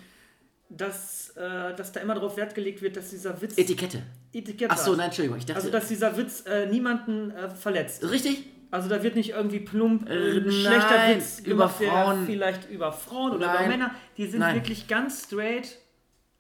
[0.69, 3.57] dass, äh, dass da immer darauf Wert gelegt wird, dass dieser Witz.
[3.57, 4.03] Etikette.
[4.33, 5.59] Etikett Ach so, nein, Entschuldigung, ich dachte.
[5.61, 8.03] Also, dass dieser Witz äh, niemanden äh, verletzt.
[8.11, 8.47] richtig?
[8.73, 12.27] Also da wird nicht irgendwie plump äh, Äh, ein schlechter nein, Witz über Frauen.
[12.27, 13.69] vielleicht über Frauen oder über.
[13.69, 13.95] Männer.
[14.17, 14.57] Die sind Nein.
[14.57, 15.79] wirklich ganz straight,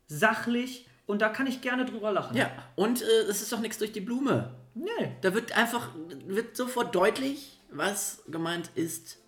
[0.09, 2.37] sachlich und da kann ich gerne drüber lachen.
[2.37, 2.51] Ja.
[2.75, 4.51] Und äh, es ist doch nichts durch die Blume.
[4.75, 5.17] Nee.
[5.21, 5.91] Da wird einfach,
[6.27, 9.19] wird sofort deutlich, was gemeint ist.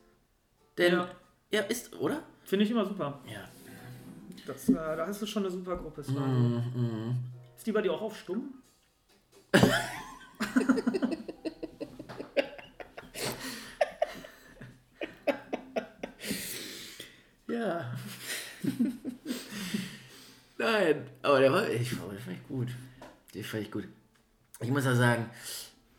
[0.79, 1.09] Denn, ja,
[1.53, 1.61] Ja.
[1.63, 2.23] ist, oder?
[2.45, 3.21] Finde ich immer super.
[3.33, 3.49] Ja.
[4.47, 6.05] Das, äh, da hast du schon eine super Gruppe.
[6.05, 6.55] Sven.
[6.75, 7.17] Mhm,
[7.57, 8.55] Ist die bei dir auch auf Stumm?
[17.49, 17.93] Ja.
[20.59, 22.69] Nein, aber der war, ich, der fand ich gut.
[23.35, 23.85] Den fand ich gut.
[24.61, 25.31] Ich muss ja sagen,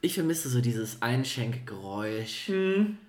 [0.02, 2.52] ich vermisse so dieses Einschenkgeräusch.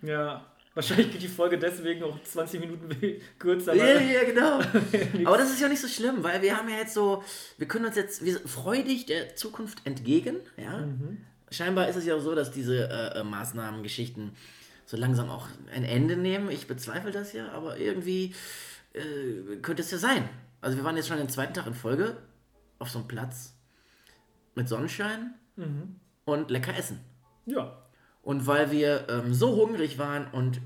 [0.03, 0.45] Ja.
[0.75, 2.89] Wahrscheinlich geht die Folge deswegen auch 20 Minuten
[3.39, 3.75] kürzer.
[3.75, 4.61] Ja, ja, genau.
[5.29, 7.25] Aber das ist ja nicht so schlimm, weil wir haben ja jetzt so,
[7.57, 10.37] wir können uns jetzt wir sind freudig der Zukunft entgegen.
[10.57, 10.87] Ja?
[11.51, 14.37] Scheinbar ist es ja auch so, dass diese äh, äh, Maßnahmen, Geschichten
[14.87, 16.49] so langsam auch ein Ende nehmen.
[16.49, 18.35] Ich bezweifle das ja, aber irgendwie
[18.93, 20.29] äh, könnte es ja sein.
[20.61, 22.17] Also wir waren jetzt schon den zweiten Tag in Folge
[22.79, 23.58] auf so einem Platz
[24.59, 25.35] mit Sonnenschein
[26.25, 27.01] und lecker essen.
[27.47, 27.79] Ja.
[28.23, 30.61] Und weil wir ähm, so hungrig waren und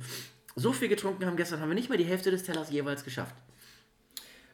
[0.57, 3.35] so viel getrunken haben gestern, haben wir nicht mal die Hälfte des Tellers jeweils geschafft.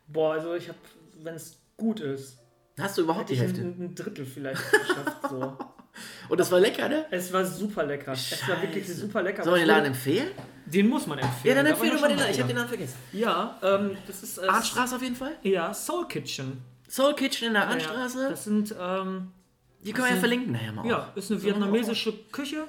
[0.06, 0.78] Boah, also ich habe,
[1.22, 2.38] wenn es gut ist,
[2.78, 3.62] Hast du überhaupt die ich ein, Hälfte?
[3.62, 5.16] ein Drittel vielleicht geschafft.
[5.28, 5.56] So.
[6.28, 7.06] Und das war lecker, ne?
[7.10, 8.12] Es war super lecker.
[8.12, 9.00] Es war wirklich Scheiße.
[9.00, 9.42] super lecker.
[9.42, 10.28] Soll man den Laden empfehlen?
[10.66, 11.56] Den muss man empfehlen.
[11.56, 12.30] Ja, dann Da empfehle mal den Laden.
[12.30, 12.96] Ich habe den Namen vergessen.
[13.12, 14.38] Ja, ähm, das ist.
[14.38, 15.32] Äh, Arnstraße auf jeden Fall.
[15.42, 16.58] Ja, Soul Kitchen.
[16.88, 18.28] Soul Kitchen in der Ja, Arnstraße.
[18.30, 18.74] das sind.
[18.80, 19.28] Ähm,
[19.84, 20.86] Die können wir ja verlinken nachher mal.
[20.86, 22.64] Ja, ist eine vietnamesische Küche.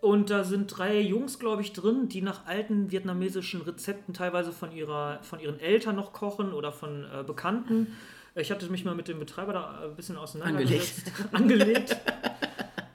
[0.00, 4.70] Und da sind drei Jungs, glaube ich, drin, die nach alten vietnamesischen Rezepten teilweise von,
[4.70, 7.96] ihrer, von ihren Eltern noch kochen oder von äh, Bekannten.
[8.34, 11.10] Ich hatte mich mal mit dem Betreiber da ein bisschen auseinandergesetzt.
[11.32, 11.96] Angelegt.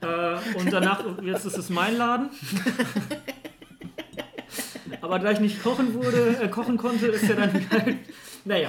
[0.02, 2.28] äh, und danach, jetzt ist es mein Laden.
[5.00, 7.96] Aber da ich nicht kochen wurde, äh, kochen konnte, ist er dann halt.
[8.44, 8.68] Naja.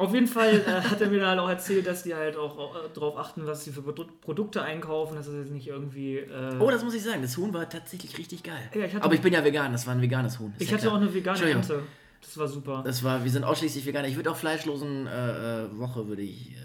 [0.00, 2.74] Auf jeden Fall äh, hat er mir dann halt auch erzählt, dass die halt auch
[2.74, 6.16] äh, darauf achten, was sie für Produ Produkte einkaufen, dass es jetzt nicht irgendwie.
[6.16, 7.20] Äh, Oh, das muss ich sagen.
[7.20, 8.70] Das Huhn war tatsächlich richtig geil.
[8.74, 9.72] Ja, ich Aber ich bin ja vegan.
[9.72, 10.54] Das war ein veganes Huhn.
[10.56, 10.96] Ist ich ja hatte klar.
[10.96, 11.50] auch eine vegane.
[11.50, 11.82] Ente.
[12.22, 12.82] Das war super.
[12.84, 14.08] Das war, wir sind ausschließlich Veganer.
[14.08, 16.56] Ich würde auch fleischlosen äh, äh, Woche würde ich äh,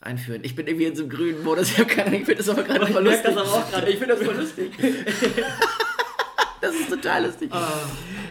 [0.00, 0.42] einführen.
[0.44, 1.70] Ich bin irgendwie in so einem grünen Modus.
[1.72, 2.20] Ich habe keine Ahnung.
[2.20, 3.22] Ich finde das aber gerade ich voll lustig.
[3.24, 3.90] das aber auch gerade.
[3.90, 4.72] Ich finde das voll lustig.
[6.60, 7.50] das ist total lustig.
[7.52, 7.68] Ah.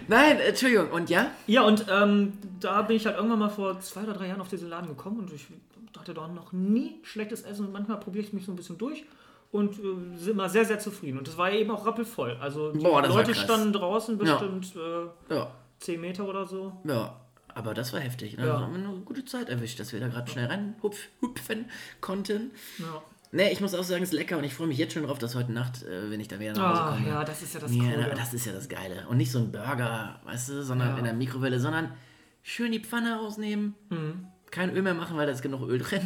[0.08, 0.90] Nein, Entschuldigung.
[0.92, 1.32] Und ja?
[1.48, 4.50] Ja, und ähm, da bin ich halt irgendwann mal vor zwei oder drei Jahren auf
[4.50, 5.48] diesen Laden gekommen und ich
[5.98, 9.04] hatte da noch nie schlechtes Essen und manchmal probiere ich mich so ein bisschen durch
[9.52, 11.18] und äh, sind immer sehr, sehr zufrieden.
[11.18, 12.38] Und das war eben auch rappelvoll.
[12.42, 14.38] Also die Boah, Leute standen draußen Ja.
[14.38, 15.52] bestimmt äh, Ja.
[15.80, 16.74] 10 Meter oder so.
[16.84, 17.16] Ja.
[17.54, 18.38] Aber das war heftig.
[18.38, 18.46] Ne?
[18.48, 18.54] Ja.
[18.54, 21.66] Da haben wir eine gute Zeit erwischt, dass wir da gerade schnell reinhupfen
[22.00, 22.52] konnten.
[22.78, 23.02] Ja,
[23.34, 25.18] Ne, ich muss auch sagen, es ist lecker und ich freue mich jetzt schon drauf,
[25.18, 27.08] dass heute Nacht, äh, wenn ich da wieder nach Hause ah, komme.
[27.08, 28.14] ja das ist ja das Ja, Coole.
[28.16, 29.08] das ist ja das Geile.
[29.08, 30.98] Und nicht so ein Burger, weißt du, sondern Ja.
[30.98, 31.94] in der Mikrowelle, sondern
[32.44, 34.28] schön die Pfanne rausnehmen, Mhm.
[34.52, 36.02] kein Öl mehr machen, weil da ist genug Öl drin.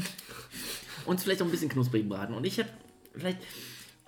[1.07, 2.35] Und vielleicht auch ein bisschen knusprig braten.
[2.35, 2.69] Und ich habe
[3.15, 3.39] vielleicht,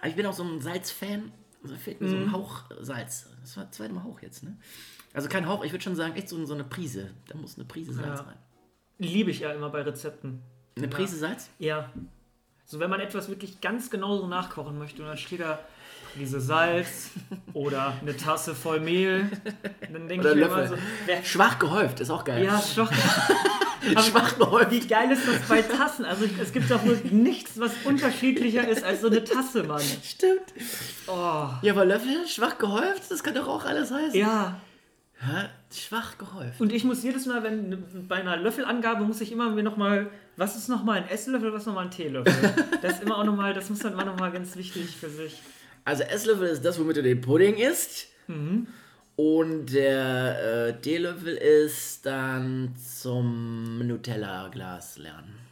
[0.06, 1.32] ich bin auch so ein Salz-Fan,
[1.64, 2.24] also fehlt mir so Mhm.
[2.26, 3.30] ein Hauch Salz.
[3.42, 4.56] Das war zweimal Hauch jetzt, ne?
[5.14, 7.10] Also kein Hauch, ich würde schon sagen, echt so, so eine Prise.
[7.28, 8.26] Da muss eine Prise Salz Ja.
[8.28, 8.38] rein.
[9.00, 10.42] Liebe ich ja immer bei Rezepten.
[10.78, 10.88] Eine.
[10.88, 11.50] Prise Salz?
[11.58, 11.92] Ja.
[12.70, 15.58] So, wenn man etwas wirklich ganz genau so nachkochen möchte und dann steht da
[16.14, 17.12] Prise Salz
[17.54, 19.32] oder eine Tasse voll Mehl,
[19.94, 20.76] dann denke ich mir immer so,
[21.06, 22.44] wer, Schwach gehäuft, ist auch geil.
[22.44, 22.92] ja, schwach.
[24.10, 24.72] Schwach gehäuft.
[24.72, 26.04] Wie geil ist das bei Tassen?
[26.04, 29.82] Also es gibt doch wohl nichts, was unterschiedlicher ist als so eine Tasse, Mann.
[30.04, 30.54] Stimmt.
[31.08, 31.48] Oh.
[31.62, 34.20] Ja, aber Löffel, schwach gehäuft, das kann doch auch alles heißen.
[34.20, 34.60] Ja,
[35.20, 35.48] Hä?
[35.74, 36.62] Schwach gehäuft.
[36.62, 40.56] und ich muss jedes Mal, wenn bei einer Löffelangabe muss ich immer mir nochmal, was
[40.56, 42.34] ist nochmal ein Esslöffel, was nochmal ein Teelöffel?
[42.82, 45.42] Das ist immer auch nochmal, das muss dann immer nochmal ganz wichtig für sich.
[45.86, 48.08] Also Esslöffel ist das, womit du den Pudding isst.
[48.28, 48.68] Mhm.
[49.16, 55.47] Und der äh, Teelöffel ist dann zum Nutella-Glas lernen.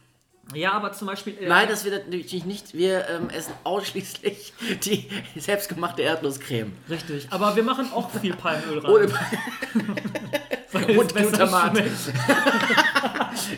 [0.54, 1.36] Ja, aber zum Beispiel.
[1.40, 2.72] äh, Nein, das wird natürlich nicht.
[2.74, 4.52] Wir ähm, essen ausschließlich
[4.84, 6.72] die selbstgemachte Erdnusscreme.
[6.88, 8.90] Richtig, aber wir machen auch viel Palmöl rein.
[8.90, 9.06] Ohne
[10.98, 11.82] und Glutamat.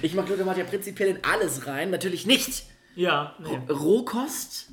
[0.02, 1.90] Ich mache Glutamat ja prinzipiell in alles rein.
[1.90, 3.72] Natürlich nicht Ja, nee.
[3.72, 4.66] Rohkost.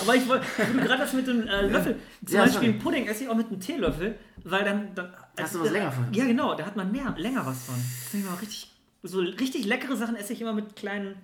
[0.00, 3.24] Aber ich wollte, gerade das mit dem äh, Löffel, zum Ja, Beispiel einen Pudding esse
[3.24, 4.94] ich auch mit einem Teelöffel, weil dann.
[4.94, 6.12] dann Hast du was länger von?
[6.12, 7.74] Ja, genau, da hat man mehr, länger was von.
[7.76, 8.72] Das finde ich mal richtig.
[9.02, 11.14] So richtig leckere Sachen esse ich immer mit kleinen,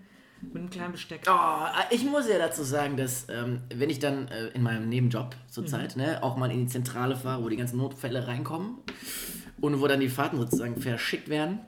[0.41, 1.23] mit einem kleinen Besteck.
[1.29, 5.35] Oh, ich muss ja dazu sagen, dass ähm, wenn ich dann äh, in meinem Nebenjob
[5.51, 8.79] zurzeit ne, auch mal in die Zentrale fahre, wo die ganzen Notfälle reinkommen
[9.61, 11.61] und wo dann die Fahrten sozusagen verschickt werden,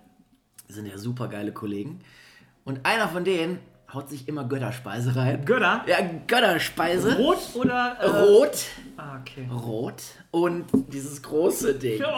[0.69, 2.01] sind ja super geile Kollegen.
[2.65, 3.59] Und einer von denen
[3.93, 5.45] haut sich immer Götterspeise rein.
[5.45, 5.85] Götter?
[5.87, 7.17] Ja, Götterspeise.
[7.17, 7.97] Rot oder.
[8.01, 8.57] Äh, Rot.
[8.97, 9.49] Ah, okay.
[9.53, 10.03] Rot.
[10.31, 12.03] Und dieses große Ding.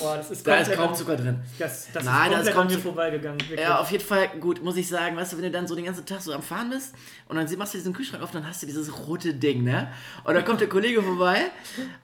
[0.00, 1.40] Boah, das ist Da ist kaum Zucker drin.
[1.58, 3.40] Das, das Nein, da ist ist komplett kaum an mir vorbeigegangen.
[3.40, 3.60] Wirklich.
[3.60, 5.84] Ja, auf jeden Fall gut, muss ich sagen, weißt du, wenn du dann so den
[5.84, 6.94] ganzen Tag so am Fahren bist
[7.28, 9.88] und dann machst du diesen Kühlschrank auf, dann hast du dieses rote Ding, ne?
[10.24, 11.50] Und dann kommt der Kollege vorbei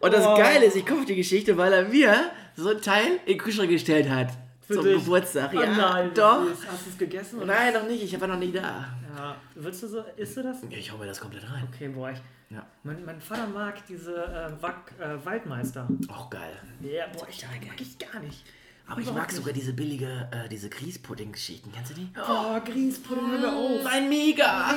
[0.01, 0.37] und das Oh.
[0.37, 3.39] Geile ist, ich komme auf die Geschichte, weil er mir so ein Teil in den
[3.39, 4.29] Kühlschrank gestellt hat.
[4.67, 5.05] Für zum dich.
[5.05, 5.51] Geburtstag.
[5.55, 6.43] Oh Ja, nein, doch.
[6.71, 7.37] Hast du es gegessen?
[7.39, 7.47] Oder?
[7.47, 8.87] Nein, noch nicht, ich war noch nie da.
[9.17, 10.59] Ja, willst du so, isst du das?
[10.69, 11.67] Ich hau mir das komplett rein.
[11.73, 12.19] Okay, boah, ich,
[12.51, 12.67] Ja.
[12.83, 15.87] mein, mein Vater mag diese äh, Wack, äh, Waldmeister.
[16.09, 16.53] Auch geil.
[16.81, 18.45] Ja, boah, ich mag ich gar nicht.
[18.89, 21.73] Aber ich mag sogar diese billige, äh, diese Grießpudding-Geschichten.
[21.75, 22.09] Kennst du die?
[22.21, 23.85] Oh, Grießpudding, hör mir auf.
[23.87, 24.75] Ein Mega!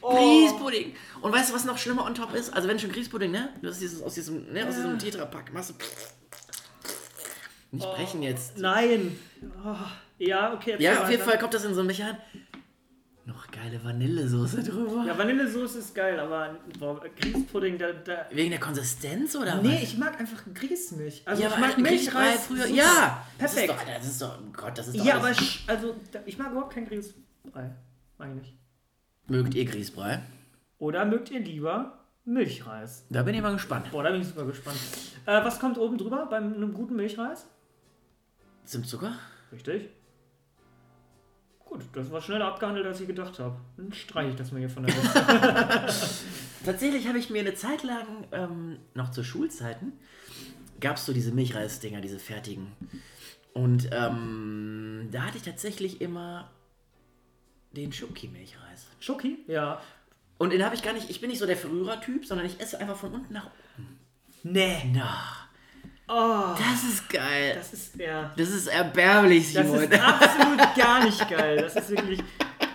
[0.00, 0.16] Oh.
[0.16, 0.94] Grießpudding!
[1.20, 2.54] Und weißt du, was noch schlimmer on top ist?
[2.54, 3.50] Also wenn schon Grießpudding, ne?
[3.60, 5.74] Du hast dieses, aus diesem, ne, aus diesem Tetrapack, machst du...
[7.72, 8.58] Nicht brechen jetzt.
[8.58, 9.16] Nein.
[9.64, 9.74] Oh,
[10.18, 10.72] ja, okay.
[10.72, 11.22] erzähl Ja, auf jeden.
[11.22, 12.18] Fall kommt das in so einen Becher.
[13.26, 15.04] Noch geile Vanillesoße drüber.
[15.06, 18.26] Ja, Vanillesoße ist geil, aber boah, Grießpudding, da, da.
[18.32, 19.82] Wegen der Konsistenz oder Nee, was?
[19.82, 21.22] ich mag einfach Grießmilch.
[21.26, 22.66] Also ja, ich aber mag Milchreis früher.
[22.66, 23.24] Ja!
[23.38, 23.68] Perfekt.
[23.70, 25.64] Das ist doch, das ist doch, oh Gott, das ist doch Ja, aber alles- ich,
[25.68, 25.94] also
[26.26, 27.70] ich mag überhaupt kein Grießbrei.
[28.18, 28.56] Eigentlich.
[29.28, 30.20] Mögt ihr Grießbrei?
[30.78, 33.04] Oder mögt ihr lieber Milchreis?
[33.10, 33.92] Da bin ich mal gespannt.
[33.92, 34.78] Boah, da bin ich super gespannt.
[35.26, 37.46] Äh, was kommt oben drüber bei einem guten Milchreis?
[38.70, 39.18] Zimtzucker?
[39.52, 39.90] Richtig.
[41.64, 43.56] Gut, das war schneller abgehandelt, als ich gedacht habe.
[43.76, 45.24] Dann streiche ich das mal hier von der Liste.
[46.64, 49.92] Tatsächlich habe ich mir eine Zeit lang, ähm, noch zu Schulzeiten,
[50.80, 52.72] gab es so diese Milchreisdinger, diese fertigen.
[53.54, 56.50] Und ähm, da hatte ich tatsächlich immer
[57.72, 58.86] den Schoki-Milchreis.
[59.00, 59.38] Schoki?
[59.46, 59.80] Ja.
[60.38, 62.78] Und den habe ich gar nicht, ich bin nicht so der Verrührer-Typ, sondern ich esse
[62.78, 63.98] einfach von unten nach oben.
[64.42, 64.90] Nee.
[64.92, 65.49] Na,
[66.12, 67.54] Oh, das ist geil.
[67.56, 68.32] das ist ja.
[68.36, 69.82] Das ist erbärmlich, Das Simon.
[69.84, 71.56] ist absolut gar nicht geil.
[71.62, 72.20] Das ist wirklich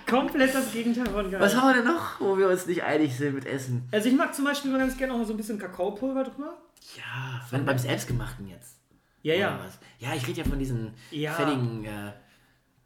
[0.10, 1.39] komplett das Gegenteil von geil.
[1.41, 3.88] Was haben wir denn noch, wo wir uns nicht einig sind mit Essen?
[3.91, 6.58] Also ich mag zum Beispiel immer ganz gerne auch so ein bisschen Kakaopulver drüber.
[6.95, 8.78] Ja, wenn, beim Selbstgemachten jetzt.
[9.21, 9.60] Ja, Oder ja.
[9.65, 9.80] was?
[10.00, 11.34] Ja, ich rede ja von diesen Ja.
[11.34, 12.12] fertigen äh,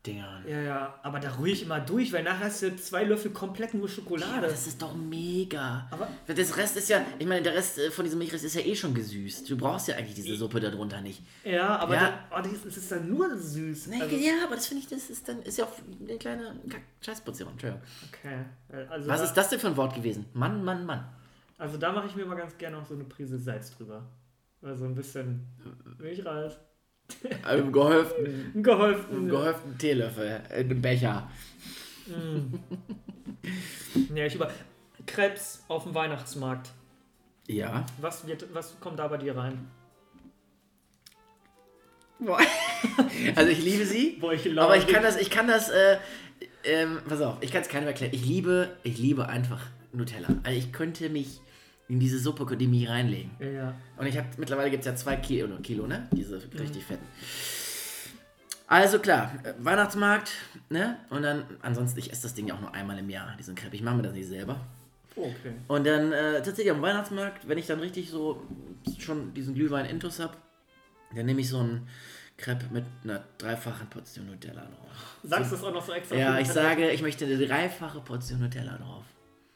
[0.06, 0.46] Dingern.
[0.48, 1.00] Ja, ja.
[1.04, 3.94] Aber da rühre ich immer durch, weil nachher hast du zwei Löffel komplett nur Ja,
[3.94, 4.34] Schokolade.
[4.38, 5.88] aber das ist doch mega.
[5.92, 8.62] Aber- das Rest ist ja, ich meine, der Rest äh, von diesem Milchreis ist ja
[8.62, 9.50] eh schon gesüßt.
[9.50, 11.22] Du brauchst ja eigentlich diese Suppe darunter nicht.
[11.44, 12.24] ja, aber Ja.
[12.32, 13.88] Dann, oh, das ist dann nur süß.
[13.88, 16.56] Nee, Also, ja, aber das finde ich, das ist dann, ist ja auch eine kleine
[17.02, 17.50] Scheißportion.
[17.52, 17.84] Entschuldigung.
[18.08, 18.46] okay.
[18.90, 20.28] Also Was da, ist das denn für ein Wort gewesen?
[20.34, 21.10] Mann, Mann, Mann.
[21.58, 24.06] Also da mache ich mir immer ganz gerne auch so eine Prise Salz drüber.
[24.62, 25.46] Also ein bisschen
[25.98, 26.58] Milchreis.
[27.58, 29.18] Im gehäuften, Einen gehäuften.
[29.18, 31.30] im gehäuften Teelöffel, in einem Becher.
[34.14, 34.52] Ja, ich über.
[35.06, 36.70] Krebs auf dem Weihnachtsmarkt.
[37.48, 37.86] Ja.
[38.00, 39.70] Was, wird, was kommt da bei dir rein?
[42.20, 42.40] Boah.
[43.36, 44.18] Also ich liebe sie.
[44.22, 45.98] Boah, ich Aber ich kann das, ich kann das, äh,
[46.64, 48.14] ähm, pass auf, ich kann es keinem erklären.
[48.14, 50.30] Ich liebe, ich liebe einfach Nutella.
[50.44, 51.42] Also ich könnte mich
[51.90, 53.32] in diese Suppe ich mich reinlegen.
[53.40, 53.74] Ja, ja.
[53.98, 56.08] Und ich habe, mittlerweile gibt es ja zwei Kilo, Kilo, ne?
[56.14, 57.06] Diese richtig fetten.
[58.68, 60.32] Also klar, äh, Weihnachtsmarkt,
[60.70, 61.00] ne?
[61.10, 63.76] Und dann, ansonsten, ich esse das Ding ja auch nur einmal im Jahr, diesen Crepe.
[63.76, 64.62] Ich mache mir das nicht selber.
[65.16, 65.54] Okay.
[65.68, 68.44] Und dann äh, tatsächlich am Weihnachtsmarkt, wenn ich dann richtig so
[69.00, 70.38] schon diesen Glühwein intus habe,
[71.16, 71.88] dann nehme ich so einen
[72.38, 75.18] Crepe mit einer dreifachen Portion Nutella drauf.
[75.24, 76.16] Sagst du das auch noch so extra?
[76.16, 79.04] Ja, ich die sage, ich möchte eine dreifache Portion Nutella drauf.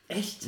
[0.07, 0.47] Echt?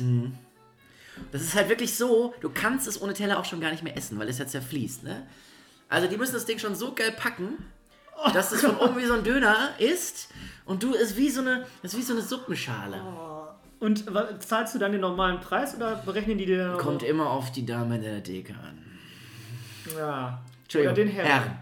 [1.32, 3.96] Das ist halt wirklich so, du kannst es ohne Teller auch schon gar nicht mehr
[3.96, 5.26] essen, weil es ja zerfließt, ne?
[5.88, 7.58] Also die müssen das Ding schon so geil packen,
[8.34, 10.28] dass es von oben wie so ein Döner ist
[10.64, 13.00] und du ist wie so eine, ist wie so eine Suppenschale.
[13.78, 17.52] Und wa- zahlst du dann den normalen Preis oder berechnen die dir Kommt immer auf
[17.52, 18.82] die Dame in der Theke an.
[19.96, 20.42] Ja.
[20.62, 21.26] Entschuldigung, Oder den Herren.
[21.28, 21.58] Herren.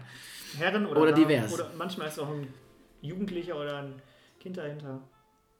[0.57, 1.27] Herren oder, Oder Damen.
[1.27, 1.53] divers.
[1.53, 2.47] Oder manchmal ist auch ein
[3.01, 4.01] Jugendlicher oder ein
[4.39, 5.01] Kind dahinter.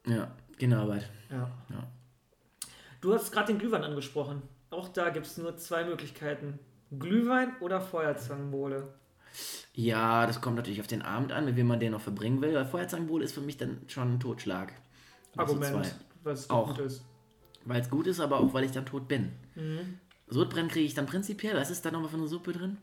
[0.06, 1.08] Ja, genau, Arbeit.
[1.30, 1.48] Ja.
[1.70, 1.86] Ja.
[3.00, 4.42] Du hast gerade den Glühwein angesprochen.
[4.70, 6.58] Auch da gibt es nur zwei Möglichkeiten.
[6.98, 8.88] Glühwein oder Feuerzangenbowle.
[9.74, 12.54] Ja, das kommt natürlich auf den Abend an, mit wem man den noch verbringen will.
[12.54, 14.72] Weil Feuerzangenbowle ist für mich dann schon ein Totschlag.
[15.36, 16.68] Also Argument, was Auch.
[16.68, 17.04] gut ist.
[17.64, 19.32] Weil es gut ist, aber auch weil ich dann tot bin.
[19.54, 19.98] Mhm.
[20.28, 21.56] Sodbrennen kriege ich dann prinzipiell.
[21.56, 22.78] Was ist da nochmal für eine Suppe drin?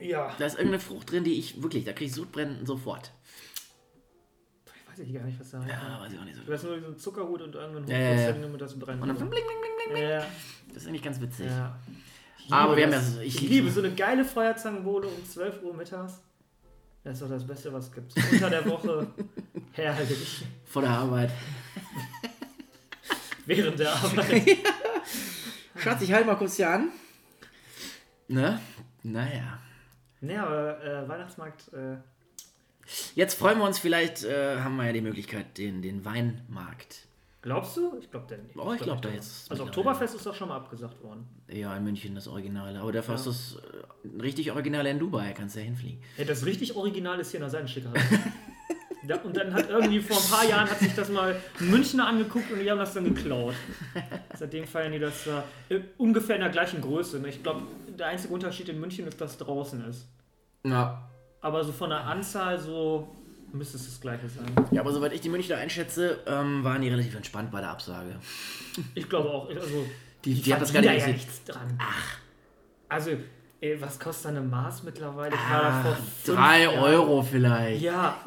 [0.00, 0.34] Ja.
[0.38, 3.12] Da ist irgendeine Frucht drin, die ich wirklich, da kriege ich Sodbrennen sofort.
[5.00, 6.42] Ich weiß ich gar nicht, was da Ja, weiß ich auch nicht so.
[6.42, 8.32] Du hast nur diesen Zuckerhut und irgendeinen Hut, Ja, ja, ja.
[8.32, 9.00] damit das brennt.
[9.02, 10.02] Und dann bling, bling, bling, bling.
[10.10, 10.22] ja,
[10.74, 11.46] Das ist eigentlich ganz witzig.
[11.46, 11.78] ja.
[12.50, 16.20] Aber wir haben ja so- ich liebe so eine geile Feuerzangenbowle um 12 Uhr mittags.
[17.04, 18.12] Das ist doch das Beste, was es gibt.
[18.32, 19.06] Unter der Woche
[19.72, 20.44] herrlich.
[20.64, 21.30] Vor der Arbeit.
[23.46, 24.46] Während der Arbeit.
[25.76, 26.88] Schatz, ich halte mal kurz hier an.
[28.28, 28.60] Ne?
[29.02, 29.58] Naja.
[30.20, 31.96] Ne, aber äh, Weihnachtsmarkt, äh,
[33.14, 37.06] Jetzt freuen wir uns, vielleicht äh, haben wir ja die Möglichkeit, den, den Weinmarkt.
[37.42, 37.96] glaubst du?
[38.00, 38.56] Ich glaube denn nicht.
[38.56, 39.64] Oh, ich glaub da jetzt Also.
[39.64, 41.26] Oktoberfest ist doch schon mal abgesagt worden.
[41.48, 42.80] Ja, in München das Originale.
[42.80, 46.02] Aber dafür hast du das äh, richtig Originale in Dubai, kannst du ja hinfliegen.
[46.16, 48.00] Ja, das richtig Original ist hier in der Seitenschickerei.
[49.06, 52.50] Ja, und dann hat irgendwie vor ein paar Jahren hat sich das mal Münchner angeguckt
[52.52, 53.54] und die haben das dann geklaut.
[54.36, 57.18] Seitdem feiern die das da äh, ungefähr in der gleichen Größe.
[57.20, 57.28] Ne?
[57.28, 57.62] Ich glaube,
[57.98, 60.08] der einzige Unterschied in München ist, dass es draußen ist.
[60.64, 61.08] Ja.
[61.40, 63.08] Aber so von der Anzahl so
[63.52, 64.46] müsste es das gleiche sein.
[64.70, 68.16] Ja, aber soweit ich die Münchner einschätze, ähm, waren die relativ entspannt bei der Absage.
[68.94, 69.48] Ich glaube auch.
[69.48, 69.86] Also,
[70.24, 71.78] Die, die hat das gar nicht da ja nichts dran.
[71.78, 72.18] Ach.
[72.88, 73.10] Also,
[73.60, 75.34] ey, was kostet eine Maß mittlerweile?
[75.34, 76.78] Ich war fünf Drei Jahren.
[76.80, 77.82] Euro vielleicht.
[77.82, 78.18] Ja.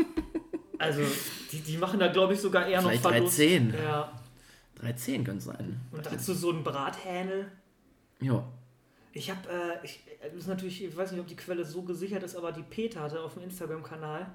[0.80, 1.02] Also,
[1.52, 3.38] die, die machen da, glaube ich, sogar eher Vielleicht noch Verlust.
[3.38, 3.74] 13.
[3.84, 4.12] Ja.
[4.82, 5.80] 13 könnte es sein.
[5.92, 7.52] Und dazu so ein Brathähnel.
[8.20, 8.44] Jo.
[9.14, 10.04] Ich habe, äh, ich,
[10.38, 13.22] ist natürlich, ich weiß nicht, ob die Quelle so gesichert ist, aber die Peter hatte
[13.22, 14.28] auf dem Instagram-Kanal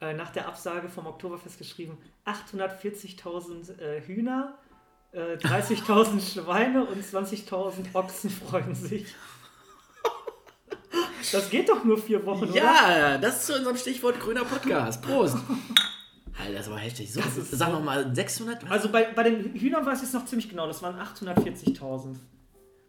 [0.00, 4.58] äh, nach der Absage vom Oktoberfest geschrieben: 840.000 äh, Hühner,
[5.12, 9.06] äh, 30.000 Schweine und 20.000 Ochsen freuen sich.
[11.32, 12.54] Das geht doch nur vier Wochen, oder?
[12.54, 15.02] Ja, das zu unserem Stichwort grüner Podcast.
[15.02, 15.36] Prost.
[16.38, 17.12] Alter, das war heftig.
[17.12, 18.62] So, Das ist sag so- noch mal 600?
[18.64, 18.70] Was?
[18.70, 22.16] Also bei, bei den Hühnern weiß ich es noch ziemlich genau, das waren 840.000.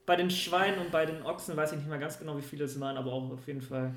[0.10, 2.66] Bei den Schweinen und bei den Ochsen weiß ich nicht mehr ganz genau, wie viele
[2.66, 3.94] es waren, aber auch auf jeden Fall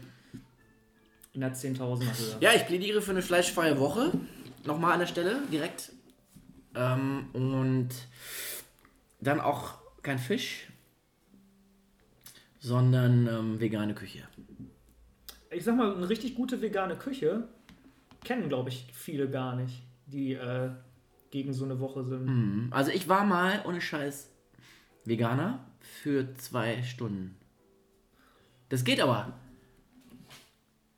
[1.32, 2.36] in der 10.000er Höhe.
[2.40, 4.12] Ja, ich plädiere für eine fleischfreie Woche.
[4.66, 5.90] Nochmal an der Stelle, direkt.
[6.74, 7.88] Ähm, und
[9.20, 10.68] dann auch kein Fisch,
[12.60, 14.28] sondern ähm, vegane Küche.
[15.50, 17.48] Ich sag mal, eine richtig gute vegane Küche
[18.22, 20.72] kennen, glaube ich, viele gar nicht, die äh,
[21.30, 22.26] gegen so eine Woche sind.
[22.26, 22.68] Mhm.
[22.70, 24.30] Also ich war mal, ohne Scheiß,
[25.06, 27.36] Veganer für zwei Stunden.
[28.68, 29.32] Das geht aber.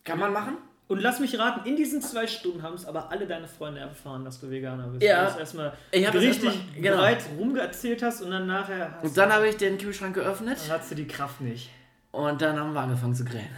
[0.04, 0.56] Kann man machen?
[0.86, 4.24] Und lass mich raten, in diesen zwei Stunden haben es aber alle deine Freunde erfahren,
[4.24, 5.02] dass du Veganer bist.
[5.02, 5.24] Ja.
[5.24, 6.96] Du es erstmal hab richtig erstmal- genau.
[6.98, 10.78] breit rumgeerzählt hast und dann nachher hast Und dann habe ich den Kühlschrank geöffnet dann
[10.78, 11.70] hast du die Kraft nicht.
[12.12, 13.48] und dann haben wir angefangen zu grillen.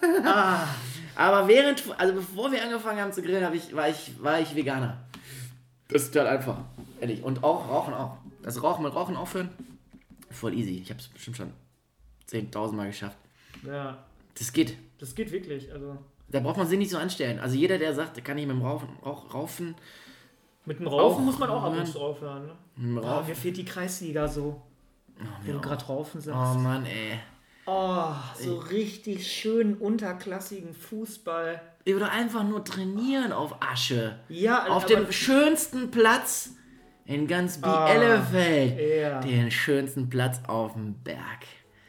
[0.26, 0.66] Ah,
[1.16, 4.54] Aber während, also bevor wir angefangen haben zu grillen, habe ich, war, ich, war ich
[4.54, 4.98] Veganer.
[5.88, 6.58] Das ist halt einfach.
[7.00, 7.22] Ehrlich.
[7.22, 8.18] Und auch Rauchen auch.
[8.42, 9.48] Das Rauchen mit Rauchen aufhören,
[10.34, 10.78] voll easy.
[10.78, 11.52] Ich habe es bestimmt schon
[12.30, 13.16] 10.000 Mal geschafft.
[13.66, 14.04] ja,
[14.38, 14.76] Das geht.
[14.98, 15.72] das geht wirklich.
[15.72, 17.38] Also Da braucht man sich nicht so anstellen.
[17.38, 19.74] Also jeder, der sagt, der kann nicht mit dem Rauchen, Rauch, Raufen,
[20.66, 22.46] mit dem Rauchen Auch muss man auch ab und zu aufhören.
[22.76, 23.00] Ne?
[23.02, 24.62] Oh, mir fehlt die Kreisliga so.
[25.44, 26.58] Wenn du gerade Raufen Oh sagst.
[26.60, 27.18] Mann, ey.
[27.66, 31.60] Oh, so richtig schön unterklassigen Fußball.
[31.84, 34.18] Ich würde einfach nur trainieren auf Asche.
[34.28, 36.50] Ja, Auf dem schönsten Platz
[37.06, 39.00] in ganz Bielefeld.
[39.00, 39.20] ja.
[39.20, 41.44] Den schönsten Platz auf dem Berg.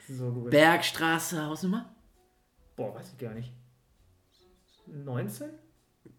[0.09, 0.51] So gut.
[0.51, 1.93] Bergstraße, Hausnummer?
[2.75, 3.51] Boah, weiß ich gar nicht.
[4.87, 5.49] 19?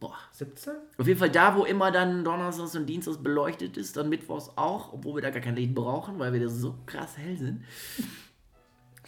[0.01, 0.17] Boah.
[0.33, 0.75] 17?
[0.99, 4.93] Auf jeden Fall da, wo immer dann Donnerstags und Dienstags beleuchtet ist, dann Mittwochs auch,
[4.93, 7.65] obwohl wir da gar kein Licht brauchen, weil wir da so krass hell sind.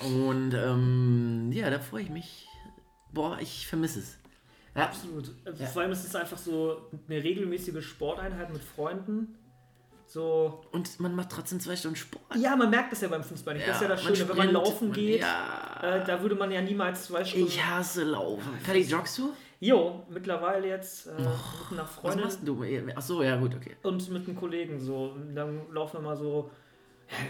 [0.01, 2.47] Und ähm, ja, da freue ich mich.
[3.13, 4.19] Boah, ich vermisse es.
[4.77, 5.35] Ja, Absolut.
[5.45, 9.35] Also Vor allem ist es einfach so eine regelmäßige Sporteinheit mit Freunden.
[10.09, 10.65] So.
[10.73, 12.23] und man macht trotzdem zwei Stunden Sport.
[12.37, 13.69] Ja, man merkt das ja beim Fußball nicht.
[13.69, 15.21] das ist ja das man Schöne, wenn man laufen man- geht.
[15.21, 15.81] Ja.
[15.83, 17.47] Äh, da würde man ja niemals zwei Stunden.
[17.47, 18.59] Ich hasse Laufen.
[18.65, 19.35] Kali, joggst du?
[19.61, 21.21] Jo, mittlerweile jetzt äh, mit
[21.73, 22.65] einer Was Freundin machst du?
[22.97, 23.77] Achso, ja, gut, okay.
[23.83, 25.15] und mit einem Kollegen so.
[25.35, 26.51] Dann laufen wir mal so.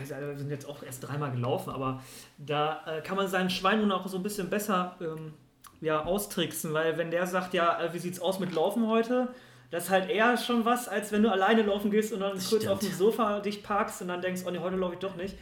[0.09, 2.03] Ja, wir sind jetzt auch erst dreimal gelaufen, aber
[2.37, 5.35] da äh, kann man seinen Schwein nun auch so ein bisschen besser ähm,
[5.81, 9.29] ja, austricksen, weil wenn der sagt, ja, äh, wie sieht's aus mit Laufen heute,
[9.71, 12.47] das ist halt eher schon was, als wenn du alleine laufen gehst und dann kurz
[12.47, 12.69] stimmt.
[12.69, 15.37] auf dem Sofa dich parkst und dann denkst, oh nee, heute laufe ich doch nicht.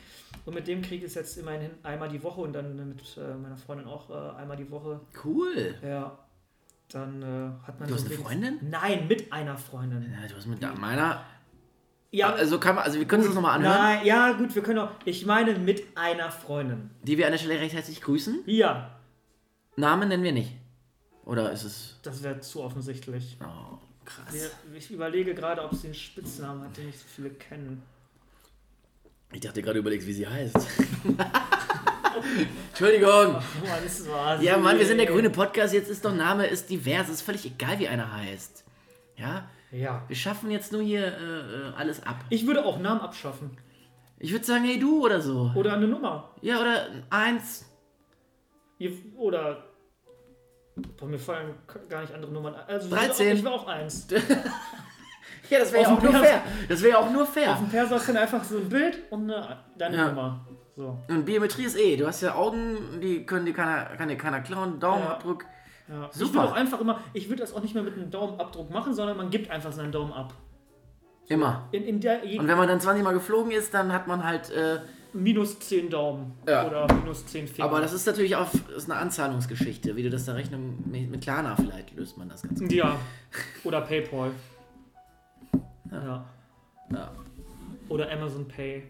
[0.44, 3.16] Und mit dem kriege ich es jetzt immerhin hin, einmal die Woche und dann mit
[3.16, 5.00] äh, meiner Freundin auch äh, einmal die Woche.
[5.24, 5.74] Cool.
[5.82, 6.18] Ja,
[6.90, 8.58] dann äh, hat man Du hast eine Freundin?
[8.70, 10.02] Nein, mit einer Freundin.
[10.12, 11.24] Ja, du hast mit meiner.
[12.12, 13.76] Ja, Also kann man, also wir können uns das nochmal anhören.
[13.76, 14.90] Nein, ja, gut, wir können auch.
[15.04, 16.90] Ich meine mit einer Freundin.
[17.02, 18.40] Die wir an der Stelle recht herzlich grüßen.
[18.46, 18.96] Ja,
[19.76, 20.52] Namen nennen wir nicht.
[21.24, 21.98] Oder ist es.
[22.02, 23.36] das wäre zu offensichtlich.
[23.42, 24.32] Oh, krass.
[24.32, 27.82] Wir- Ich überlege gerade, ob sie einen Spitznamen hat, den nicht so viele kennen.
[29.32, 30.56] Ich dachte gerade überlegst, wie sie heißt.
[32.70, 33.36] Entschuldigung.
[33.36, 35.74] Oh, das war Ja, so- Mann, wir sind der grüne Podcast.
[35.74, 37.08] Jetzt ist doch Name, ist divers.
[37.08, 38.64] Es ist völlig egal, wie einer heißt.
[39.16, 40.02] Ja, Ja.
[40.08, 42.24] wir schaffen jetzt nur hier äh, äh, alles ab.
[42.30, 43.50] Ich würde auch Namen abschaffen.
[44.18, 45.50] Ich würde sagen, hey du oder so.
[45.54, 46.34] Oder eine Nummer.
[46.40, 47.66] Ja, oder eins.
[49.16, 49.65] Oder.
[50.98, 51.54] Boah, mir fallen
[51.88, 52.64] gar nicht andere Nummern ein.
[52.68, 53.36] Also 13.
[53.36, 54.06] Ich war auch eins.
[55.48, 56.42] Ja, das wäre ja Auf auch dem nur fair.
[56.68, 57.54] Das wäre ja auch nur Auf fair.
[57.54, 60.08] dem Perso hast du dann einfach so ein Bild und eine, deine Ja.
[60.08, 60.46] Nummer.
[60.74, 60.98] So.
[61.08, 61.96] Und Biometrie ist eh.
[61.96, 64.80] Du hast ja Augen, die können dir keiner, kann dir keiner klauen.
[64.80, 65.44] Daumenabdruck.
[65.88, 66.08] Ja.
[66.10, 66.34] Ich Super.
[66.34, 69.16] würde auch einfach immer, ich würde das auch nicht mehr mit einem Daumenabdruck machen, sondern
[69.16, 70.34] man gibt einfach seinen Daumen ab.
[71.28, 71.68] Immer.
[71.70, 74.50] In, in der Und wenn man dann 20 Mal geflogen ist, dann hat man halt.
[74.50, 74.80] Äh,
[75.12, 76.66] minus 10 Daumen Ja.
[76.66, 77.68] oder minus 10 Finger.
[77.68, 79.96] aber das ist natürlich auch ist eine Anzahlungsgeschichte.
[79.96, 80.82] Wie du das da rechnen.
[80.90, 82.72] Mit mit Klarna vielleicht löst man das ganz gut.
[82.72, 82.98] Ja.
[83.64, 84.30] Oder PayPal.
[85.90, 86.24] Ja.
[86.92, 87.12] Ja.
[87.88, 88.82] Oder Amazon Pay.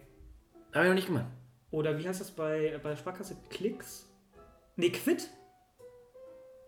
[0.73, 1.25] Habe ich noch nicht gemacht.
[1.71, 3.35] Oder wie heißt das bei, bei Sparkasse?
[3.49, 4.07] Klicks?
[4.75, 5.29] Nee, Quid?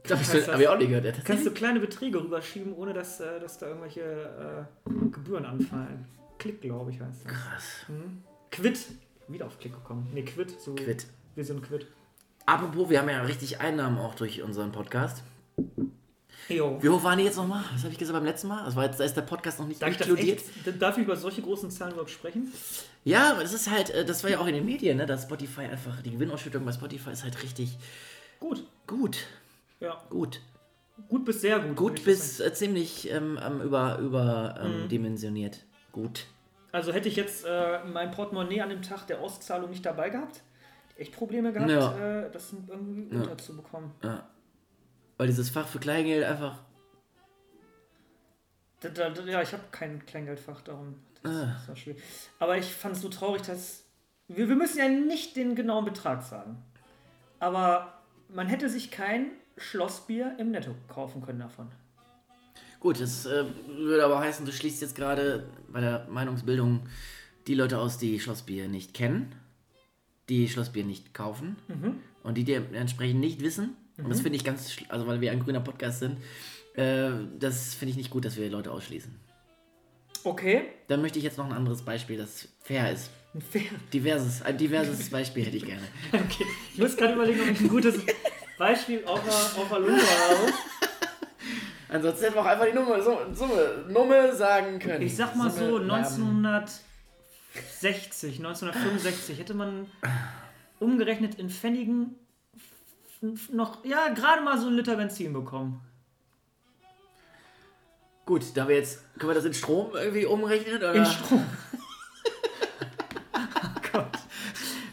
[0.04, 0.48] Das heißt das?
[0.48, 1.06] habe ich auch nicht gehört.
[1.06, 6.06] Ja, Kannst du kleine Beträge rüberschieben, ohne dass, äh, dass da irgendwelche äh, Gebühren anfallen.
[6.38, 7.32] Klick, glaube ich, heißt das.
[7.32, 7.88] Krass.
[7.88, 8.24] Hm?
[8.52, 8.80] Quid.
[9.30, 10.08] Wieder auf Klick gekommen.
[10.14, 10.60] Nee, Quid.
[10.60, 11.06] So, Quid.
[11.36, 11.86] Wir sind Quid.
[12.46, 15.22] Apropos, wir haben ja richtig Einnahmen auch durch unseren Podcast.
[16.48, 16.80] Jo.
[16.82, 17.64] Wie hoch waren die jetzt nochmal?
[17.74, 18.66] Was habe ich gesagt beim letzten Mal?
[18.66, 20.42] Das war jetzt, da ist der Podcast noch nicht Darf inkludiert.
[20.66, 22.52] echt, darf ich über solche großen Zahlen überhaupt sprechen?
[23.04, 25.06] Ja, aber das ist halt, äh, das war ja auch in den Medien, ne?
[25.06, 27.78] Dass Spotify einfach, die Gewinnausschüttung bei Spotify ist halt richtig
[28.40, 28.64] Gut.
[28.88, 29.18] gut.
[29.80, 30.02] Ja.
[30.10, 30.42] Gut.
[31.08, 31.76] Gut bis sehr gut.
[31.76, 34.90] Gut bis äh, ziemlich ähm, über, über ähm, Mhm.
[34.90, 35.64] dimensioniert.
[35.92, 36.26] Gut.
[36.72, 40.36] Also hätte ich jetzt äh, mein Portemonnaie an dem Tag der Auszahlung nicht dabei gehabt,
[40.38, 40.44] hätte
[40.96, 41.98] ich echt Probleme gehabt, Ja.
[42.26, 43.22] äh, das irgendwie Ja.
[43.22, 43.92] unterzubekommen.
[44.04, 44.28] Ja.
[45.18, 46.60] Weil dieses Fach für Kleingeld einfach.
[48.82, 51.56] Da, da, da, ja, ich habe kein Kleingeldfach, darum das, Ah.
[51.68, 52.02] war schwierig.
[52.40, 53.84] Aber ich fand es so traurig, dass
[54.28, 56.64] wir, wir müssen ja nicht den genauen Betrag sagen.
[57.40, 57.94] Aber
[58.30, 61.70] man hätte sich kein Schlossbier im Netto kaufen können davon.
[62.80, 66.82] Gut, das äh, würde aber heißen, du schließt jetzt gerade bei der Meinungsbildung
[67.48, 69.36] die Leute aus, die Schlossbier nicht kennen,
[70.30, 71.58] die Schlossbier nicht kaufen
[72.24, 73.76] und die dir entsprechend nicht wissen.
[73.98, 76.20] Und das finde ich ganz, also weil wir ein grüner Podcast sind,
[76.76, 79.14] äh, das finde ich nicht gut, dass wir Leute ausschließen.
[80.24, 80.64] Okay.
[80.88, 83.10] Dann möchte ich jetzt noch ein anderes Beispiel, das fair ist.
[83.52, 83.64] Fair.
[83.94, 85.84] Diverses, ein diverses Beispiel hätte ich gerne.
[86.14, 86.46] Okay.
[86.74, 87.96] Ich muss gerade überlegen, ob ich ein gutes
[88.58, 90.54] Beispiel auf der, auf der Lunge habe.
[91.92, 95.02] Ansonsten hätten wir auch einfach die Nummer, Summe, Nummer sagen können.
[95.02, 96.46] Ich sag mal so, Summe, Namen.
[96.46, 99.88] 1960, 1965 hätte man
[100.80, 102.16] umgerechnet in Pfennigen
[103.52, 105.82] noch, ja, gerade mal so einen Liter Benzin bekommen.
[108.26, 110.78] Gut, da wir jetzt, können wir das in Strom irgendwie umrechnen?
[110.78, 110.94] Oder?
[110.94, 111.44] In Strom.
[113.34, 114.20] oh Gott.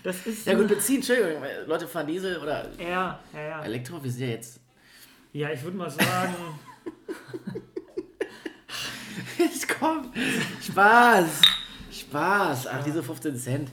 [0.02, 0.46] Das ist.
[0.46, 3.62] Ja gut, Benzin, Entschuldigung, Leute fahren Diesel oder Ja, ja, ja.
[3.62, 4.60] Elektro, wir sind ja jetzt...
[5.32, 6.34] Ja, ich würde mal sagen,
[9.38, 10.12] Jetzt komm,
[10.62, 11.42] Spaß,
[11.90, 12.66] Spaß.
[12.68, 13.70] Ach, diese 15 Cent.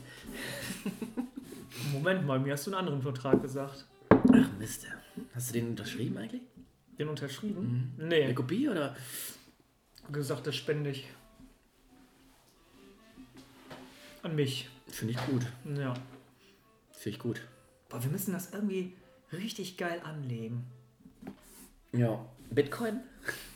[1.92, 3.86] Moment mal, mir hast du einen anderen Vertrag gesagt.
[4.10, 4.88] Ach Mist.
[5.36, 6.42] Hast du den unterschrieben eigentlich?
[6.98, 7.94] Den unterschrieben?
[7.98, 8.96] Eine Nee, Kopie oder?
[10.12, 11.08] gesagt, das spende ich.
[14.22, 14.70] An mich.
[14.88, 15.46] Finde ich gut.
[15.78, 15.94] Ja.
[16.92, 17.42] Finde ich gut.
[17.90, 18.94] Boah, wir müssen das irgendwie
[19.32, 20.66] richtig geil anlegen.
[21.92, 22.26] Ja.
[22.54, 23.02] Bitcoin?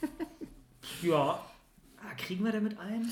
[1.02, 1.44] Ja.
[1.98, 3.08] Ah, kriegen wir damit ein?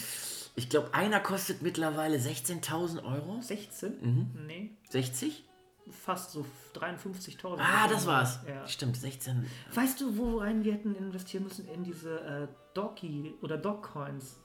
[0.57, 3.41] Ich glaube, einer kostet mittlerweile 16.000 Euro.
[3.41, 3.93] 16?
[4.01, 4.47] Mhm.
[4.47, 5.45] Nee, 60?
[5.91, 7.59] fast so 53.000.
[7.59, 8.41] Ah, das war's.
[8.47, 8.66] Ja.
[8.66, 9.47] Stimmt, 16.
[9.72, 11.68] Weißt du, worein wir hätten investieren müssen?
[11.68, 14.39] In diese äh, Doggy oder Dogcoins.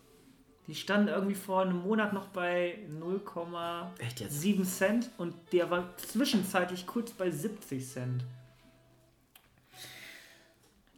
[0.68, 4.78] Die standen irgendwie vor einem Monat noch bei 0,7 Echt jetzt?
[4.78, 8.24] Cent und der war zwischenzeitlich kurz bei 70 Cent.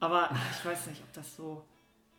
[0.03, 1.63] Aber ich weiß nicht, ob das so.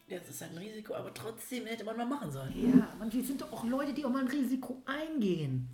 [0.07, 2.51] Ja, das ist ein Risiko, aber trotzdem hätte man mal machen sollen.
[2.57, 5.69] Ja, man, wir sind doch auch Leute, die auch mal ein Risiko eingehen.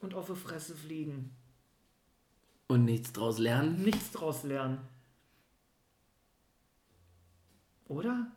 [0.00, 1.30] Und auf die Fresse fliegen.
[2.68, 3.82] Und nichts draus lernen.
[3.82, 4.78] Nichts draus lernen.
[7.88, 8.28] Oder?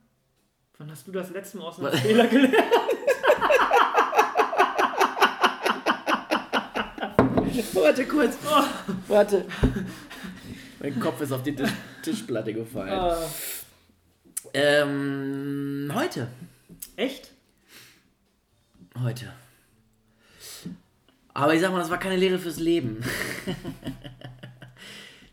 [0.78, 1.98] Wann hast du das letzte Mal aus einem?
[2.00, 2.54] Fehler gelernt?
[7.74, 8.38] Warte kurz.
[9.08, 9.46] Warte.
[10.84, 11.72] Mein Kopf ist auf die Tisch
[12.04, 12.92] Tischplatte gefallen.
[12.92, 13.18] Ah,
[14.54, 16.28] Ähm, heute.
[16.98, 17.32] echt?
[19.00, 19.32] Heute.
[21.34, 23.04] Aber ich sag mal, das war keine Lehre fürs Leben.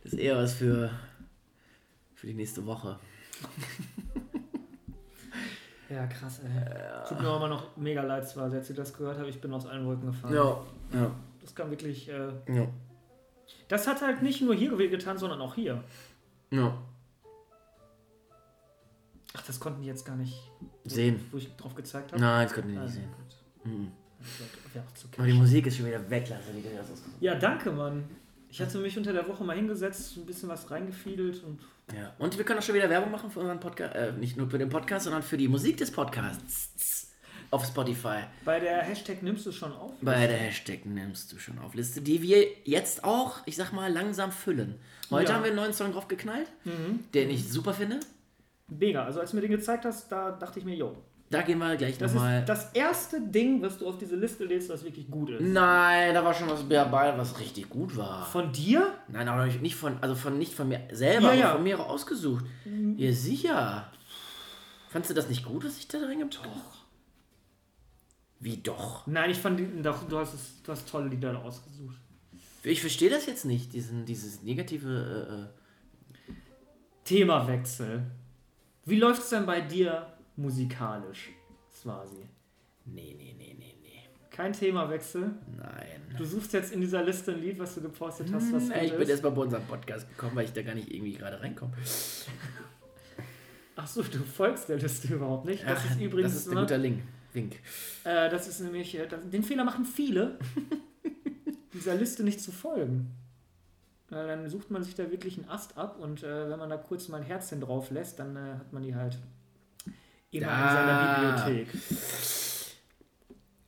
[0.03, 0.91] Das ist eher was für,
[2.17, 2.99] für die nächste Woche.
[5.89, 7.09] Ja, krass, ey.
[7.09, 9.53] Tut mir auch immer noch mega leid, zwar, als ich das gehört habe, ich bin
[9.53, 10.33] aus allen Wolken gefahren.
[10.33, 12.09] Ja, ja, Das kann wirklich.
[12.09, 12.69] Äh, ja.
[13.69, 15.83] Das hat halt nicht nur hier getan, sondern auch hier.
[16.51, 16.77] ja.
[19.33, 20.35] Ach, das konnten die jetzt gar nicht
[20.85, 21.25] Sehen.
[21.31, 22.21] Wo ich drauf gezeigt habe.
[22.21, 23.09] Nein, das konnten Ah, nicht sehen.
[23.17, 23.73] gut.
[23.73, 23.93] Mhm.
[25.17, 25.33] Aber die.
[25.35, 26.43] Musik ist schon wieder weg, Lasse.
[26.53, 28.05] Die Ja, danke, Mann.
[28.49, 31.61] Ich hatte mich unter der Woche mal hingesetzt, ein bisschen was reingefiedelt und
[31.95, 32.13] ja.
[32.19, 33.95] Und wir können auch schon wieder Werbung machen für unseren Podcast.
[33.95, 37.00] Äh, nicht nur für den Podcast, sondern für die Musik des Podcasts.
[37.53, 38.19] Auf Spotify.
[38.45, 39.91] bei der Hashtag nimmst du schon auf.
[40.01, 43.93] Bei der Hashtag nimmst du schon auf Liste, die wir jetzt auch, ich sag mal,
[43.93, 44.77] langsam füllen.
[45.11, 45.35] Heute Ja.
[45.35, 47.01] haben wir einen neuen Song draufgeknallt, Mhm.
[47.13, 47.99] den ich super finde.
[48.69, 49.05] Mega.
[49.05, 50.97] Also als du mir den gezeigt hast, da dachte ich mir, yo,
[51.29, 52.41] Da gehen wir gleich das nochmal.
[52.41, 55.41] ist das erste Ding, was du auf diese Liste lädst, was wirklich gut ist.
[55.41, 58.27] Nein, da war schon was dabei, was richtig gut war.
[58.27, 58.95] Von dir?
[59.09, 61.53] Nein, aber nicht von, also von nicht von mir selber, Ja, aber ja.
[61.55, 62.45] von mir ausgesucht.
[62.97, 63.91] Ja, sicher.
[64.89, 66.49] Fandst du das nicht gut, was ich da reingepackt habe?
[66.49, 66.80] Doch.
[68.41, 69.07] Wie doch?
[69.07, 71.97] Nein, ich fand, doch, du hast, es, du hast tolle Lieder ausgesucht.
[72.63, 75.49] Ich verstehe das jetzt nicht, diesen, dieses negative.
[76.29, 76.35] Äh, äh.
[77.05, 78.03] Themawechsel.
[78.87, 81.31] Wie läuft es denn bei dir musikalisch,
[81.73, 82.27] Swasi?
[82.87, 84.09] Nee, nee, nee, nee, nee.
[84.31, 85.33] Kein Themawechsel.
[85.57, 86.15] Nein.
[86.17, 88.93] Du suchst jetzt in dieser Liste ein Lied, was du gepostet hast, was Hm, ich
[88.93, 89.09] bin ist.
[89.11, 91.73] erst mal bei unserem Podcast gekommen, weil ich da gar nicht irgendwie gerade reinkomme.
[93.77, 95.63] Achso, du folgst der Liste überhaupt nicht.
[95.65, 97.03] Das Ach, ist übrigens Das ist ein ne, guter Link.
[97.33, 97.55] Wink.
[98.05, 100.39] Äh, das ist nämlich, äh, das, den Fehler machen viele,
[101.75, 103.11] dieser Liste nicht zu folgen.
[104.09, 106.77] Weil dann sucht man sich da wirklich einen Ast ab und äh, wenn man da
[106.77, 109.19] kurz mal ein Herzchen drauf lässt, dann äh, hat man die halt
[110.33, 110.73] immer in Da.
[110.73, 111.69] seiner Bibliothek.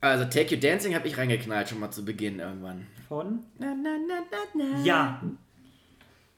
[0.01, 2.85] Also, Take You Dancing habe ich reingeknallt, schon mal zu Beginn irgendwann.
[3.07, 3.39] Von?
[3.57, 4.37] Na, na, na, na,
[4.75, 4.83] na.
[4.83, 5.23] Ja.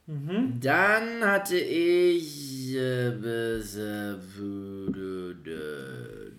[0.06, 0.60] Mhm.
[0.60, 2.76] Dann hatte ich.
[2.76, 6.32] Äh, bis, äh, dü- dü- dü-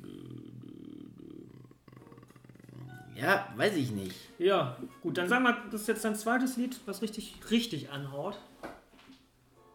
[3.20, 4.16] Ja, weiß ich nicht.
[4.38, 8.40] Ja, gut, dann sagen wir, das ist jetzt dein zweites Lied, was richtig, richtig anhaut.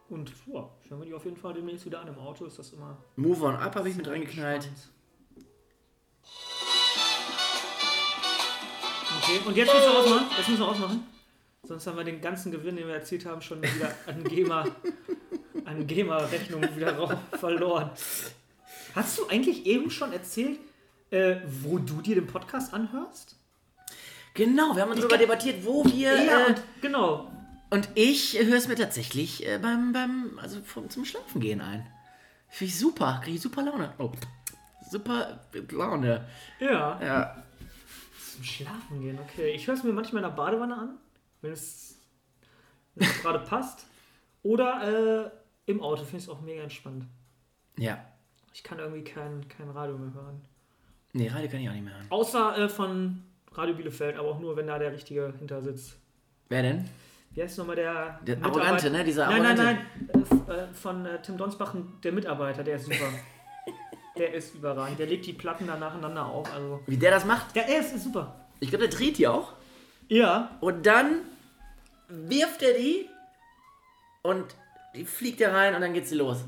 [0.08, 2.72] Und ja, hören wir die auf jeden Fall demnächst wieder an im Auto, ist das
[2.72, 2.96] immer.
[3.16, 4.68] Move on Up habe ich mit reingeknallt.
[9.22, 10.26] Okay, und jetzt müssen wir ausmachen.
[10.36, 11.06] Jetzt müssen wir ausmachen.
[11.64, 14.66] Sonst haben wir den ganzen Gewinn, den wir erzielt haben, schon wieder an GEMA,
[15.64, 17.90] an GEMA-Rechnung wieder verloren.
[18.94, 20.60] Hast du eigentlich eben schon erzählt,
[21.12, 23.36] äh, wo du dir den Podcast anhörst?
[24.34, 26.22] Genau, wir haben darüber debattiert, wo wir.
[26.22, 27.30] Ja, äh, und genau.
[27.70, 31.86] Und ich höre es mir tatsächlich äh, beim, beim, also vom, zum Schlafen gehen ein.
[32.48, 33.92] Finde ich super, kriege ich super Laune.
[33.98, 34.12] Oh,
[34.90, 35.40] super
[35.70, 36.26] Laune.
[36.60, 37.00] Ja.
[37.02, 37.44] Ja.
[38.34, 39.52] Zum Schlafen gehen, okay.
[39.52, 40.98] Ich höre es mir manchmal in der Badewanne an,
[41.42, 41.98] wenn es,
[42.94, 43.86] wenn es gerade passt.
[44.42, 47.04] Oder äh, im Auto finde ich es auch mega entspannt.
[47.78, 48.04] Ja.
[48.52, 50.42] Ich kann irgendwie kein, kein Radio mehr hören.
[51.12, 52.06] Nee, Radio kann ich auch nicht mehr hören.
[52.10, 55.96] Außer äh, von Radio Bielefeld, aber auch nur, wenn da der Richtige hinter sitzt.
[56.48, 56.88] Wer denn?
[57.34, 58.18] Wie heißt nochmal der?
[58.26, 59.04] Der Arrogante, ne?
[59.04, 59.86] Dieser Nein, nein, Arrogante.
[60.12, 60.22] nein.
[60.48, 63.08] Äh, f- äh, von äh, Tim Donsbach, der Mitarbeiter, der ist super.
[64.18, 64.98] der ist überragend.
[64.98, 66.52] Der legt die Platten da nacheinander auf.
[66.54, 66.80] Also.
[66.86, 67.54] Wie der das macht?
[67.56, 68.34] Der, er ist, ist super.
[68.60, 69.52] Ich glaube, der dreht die auch.
[70.08, 70.56] Ja.
[70.60, 71.20] Und dann
[72.08, 73.08] wirft er die
[74.22, 74.44] und
[74.94, 76.38] die fliegt da rein und dann geht sie los.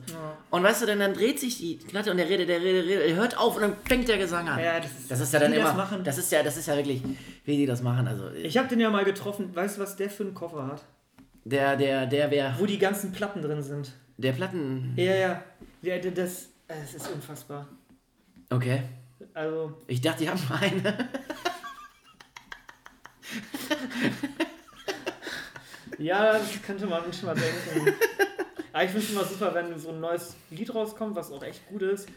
[0.51, 3.09] Und weißt du, dann, dann dreht sich die Platte und der redet, der redet, redet,
[3.11, 4.59] er hört auf und dann fängt der Gesang an.
[4.59, 6.05] Ja, das ist- das ist ja dann die das immer, machen.
[6.05, 7.03] das ist ja, das ist ja wirklich,
[7.45, 8.07] wie die das machen.
[8.07, 9.55] Also Ich habe den ja mal getroffen.
[9.57, 10.85] Weißt du, was der für einen Koffer hat?
[11.47, 13.93] der, der, der, wer, Wo die ganzen Platten drin sind.
[14.19, 15.43] der Platten, Ja, ja.
[15.83, 17.67] ja der- das, äh, das ist unfassbar.
[18.51, 18.83] okay.
[19.33, 21.09] Also, Ich dachte, die haben eine.
[25.99, 27.95] ja, das könnte man schon mal denken.
[28.73, 31.67] Aber ich finde es immer super, wenn so ein neues Lied rauskommt, was auch echt
[31.69, 32.09] gut ist,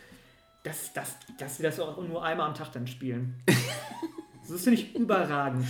[0.64, 3.36] dass, dass, dass sie das auch nur einmal am Tag dann spielen.
[4.50, 5.66] Das finde ich überragend.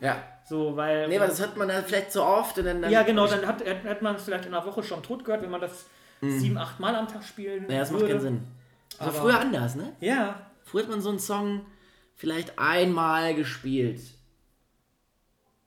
[0.00, 0.22] Ja.
[0.48, 1.06] So, weil.
[1.08, 2.80] Nee, aber das hört man dann vielleicht so oft und dann.
[2.80, 5.42] dann ja, genau, dann hat, hat man es vielleicht in einer Woche schon tot gehört,
[5.42, 5.84] wenn man das
[6.22, 8.14] sieben, acht Mal am Tag spielen Ja, das macht würde.
[8.14, 8.44] keinen Sinn.
[8.92, 9.94] Das war Aber- früher anders, ne?
[10.00, 11.66] Ja, Früher hat man so einen Song
[12.14, 14.00] vielleicht einmal gespielt.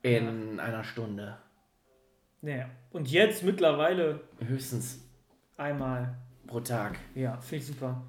[0.02, 1.38] In einer Stunde.
[2.46, 2.70] Naja.
[2.92, 5.00] Und jetzt mittlerweile Höchstens
[5.58, 6.16] einmal.
[6.48, 6.98] pro Tag.
[7.16, 8.04] Ja, finde ich super.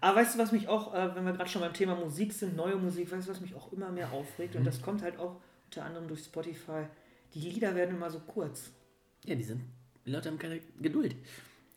[0.00, 2.56] Aber weißt du, was mich auch, äh, wenn wir gerade schon beim Thema Musik sind,
[2.56, 4.56] neue Musik, weißt du, was mich auch immer mehr aufregt?
[4.56, 6.84] Und das kommt halt auch unter anderem durch Spotify.
[7.34, 8.70] Die Lieder werden immer so kurz.
[9.24, 9.62] Ja, die sind.
[10.04, 11.16] Die Leute haben keine Geduld.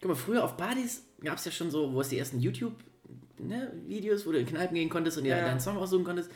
[0.02, 4.26] Guck mal, früher auf Partys gab es ja schon so, wo es die ersten YouTube-Videos,
[4.26, 5.46] wo du in Kneipen gehen konntest und dir Ja.
[5.46, 6.32] deinen Song aussuchen konntest.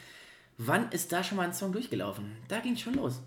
[0.58, 2.32] Wann ist da schon mal ein Song durchgelaufen?
[2.48, 3.22] Da ging schon los.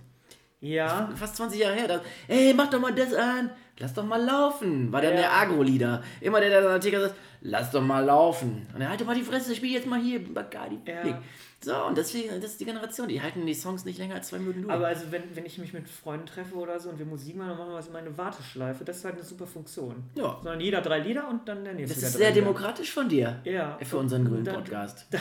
[0.60, 1.88] Ja, Fast 20 Jahre her.
[1.88, 3.50] Da, ey, mach doch mal das an.
[3.78, 4.90] Lass doch mal laufen.
[4.92, 5.20] War dann Ja.
[5.20, 6.02] der Agro-Leader.
[6.20, 8.66] Immer der, der dann Artikel sagt, lass doch mal laufen.
[8.74, 10.78] Und er halt doch mal die Fresse, spiel jetzt mal hier Bacardi.
[10.86, 11.20] Ja.
[11.62, 13.08] So, und deswegen, das ist die Generation.
[13.08, 14.72] Die halten die Songs nicht länger als zwei Minuten durch.
[14.72, 17.48] aber also wenn, wenn ich mich mit Freunden treffe oder so und wir Musik machen,
[17.50, 18.84] dann machen wir es immer eine Warteschleife.
[18.84, 20.04] Das ist halt eine super Funktion.
[20.14, 20.36] ja.
[20.42, 21.94] Sondern jeder drei Lieder und dann der nächste.
[22.00, 22.42] Das ist sehr Lieder.
[22.42, 23.40] demokratisch von dir.
[23.44, 23.78] Ja.
[23.82, 25.06] Für unseren grünen Da- Podcast.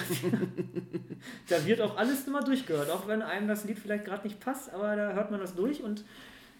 [1.50, 4.72] Da wird auch alles immer durchgehört, auch wenn einem das Lied vielleicht gerade nicht passt,
[4.74, 6.04] aber da hört man das durch und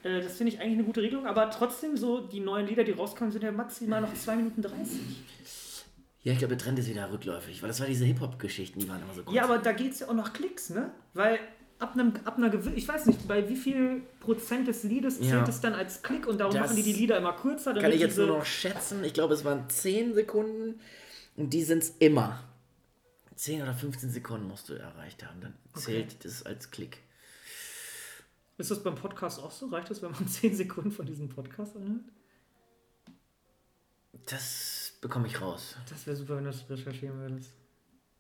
[0.06, 1.26] äh, das finde ich eigentlich eine gute Regelung.
[1.26, 5.00] Aber trotzdem, so die neuen Lieder, die rauskommen, sind ja maximal noch 2 Minuten 30.
[6.24, 9.02] Ja, ich glaube, der Trend ist wieder rückläufig, weil das war diese Hip-Hop-Geschichten, die waren
[9.02, 9.36] immer so kurz.
[9.36, 10.92] Ja, aber da geht es ja auch nach Klicks, ne?
[11.14, 11.38] Weil
[11.78, 15.30] ab, einem, ab einer gewissen, ich weiß nicht, bei wie viel Prozent des Liedes zählt
[15.32, 15.48] Ja.
[15.48, 17.74] es dann als Klick und darum Das machen die die Lieder immer kürzer.
[17.76, 19.04] kann ich jetzt nur noch schätzen.
[19.04, 20.80] Ich glaube, es waren 10 Sekunden
[21.36, 22.44] und die sind es immer.
[23.36, 25.42] 10 oder 15 Sekunden musst du erreicht haben.
[25.42, 27.00] Dann zählt das als Klick.
[28.58, 29.68] Ist das beim Podcast auch so?
[29.68, 32.06] Reicht das, wenn man 10 Sekunden von diesem Podcast anhört?
[34.28, 35.76] Das bekomme ich raus.
[35.90, 37.52] Das wäre super, wenn du das recherchieren würdest.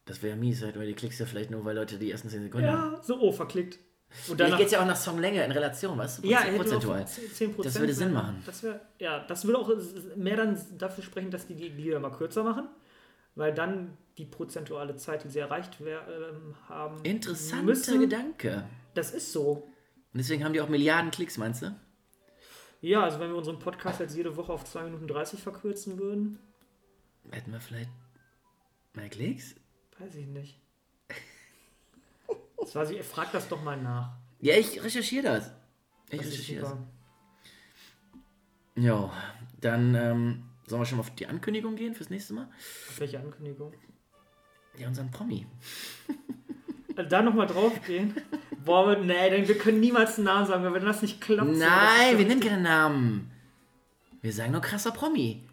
[0.06, 2.44] Das wäre mies, halt, weil die klickst ja vielleicht nur, weil Leute die ersten 10
[2.44, 2.94] Sekunden haben.
[2.94, 3.80] Ja, so, oh, verklickt.
[4.30, 6.28] Und Hier geht es ja auch nach Songlänge in Relation, weißt du?
[6.28, 7.02] Ja, Prozentual.
[7.02, 7.08] prozentual.
[7.08, 8.42] 10, 10 Das würde Sinn machen.
[8.46, 9.72] Das wär, ja, das würde auch
[10.16, 12.68] mehr dann dafür sprechen, dass die die Lieder mal kürzer machen,
[13.34, 18.00] weil dann die prozentuale Zeit, die sie erreicht wär, ähm, haben, Interessanter müssen.
[18.00, 18.66] Gedanke.
[18.94, 19.70] Das ist so.
[20.16, 21.78] Und deswegen haben die auch Milliarden Klicks, meinst du?
[22.80, 26.40] Ja, also wenn wir unseren Podcast jetzt jede Woche auf 2 Minuten 30 verkürzen würden,
[27.32, 27.90] Hätten wir vielleicht
[28.94, 29.56] mehr Klicks?
[30.00, 30.58] weiß ich nicht.
[32.58, 34.14] Das war sie, frag das doch mal nach.
[34.40, 35.52] Ja, ich recherchiere das.
[36.10, 36.78] Ich Das recherchiere das.
[38.82, 39.12] Jo,
[39.60, 42.46] dann ähm, sollen wir schon mal auf die Ankündigung gehen fürs nächste Mal?
[42.46, 43.74] Auf welche Ankündigung?
[44.78, 45.46] Ja, unseren Promi.
[46.96, 48.14] Also da nochmal draufgehen.
[48.66, 51.52] Boah, nee, denn wir können niemals einen Namen sagen, weil wenn das nicht klappt.
[51.52, 53.32] Nein, wir nennen keinen Namen.
[54.22, 55.44] Wir sagen nur krasser Promi.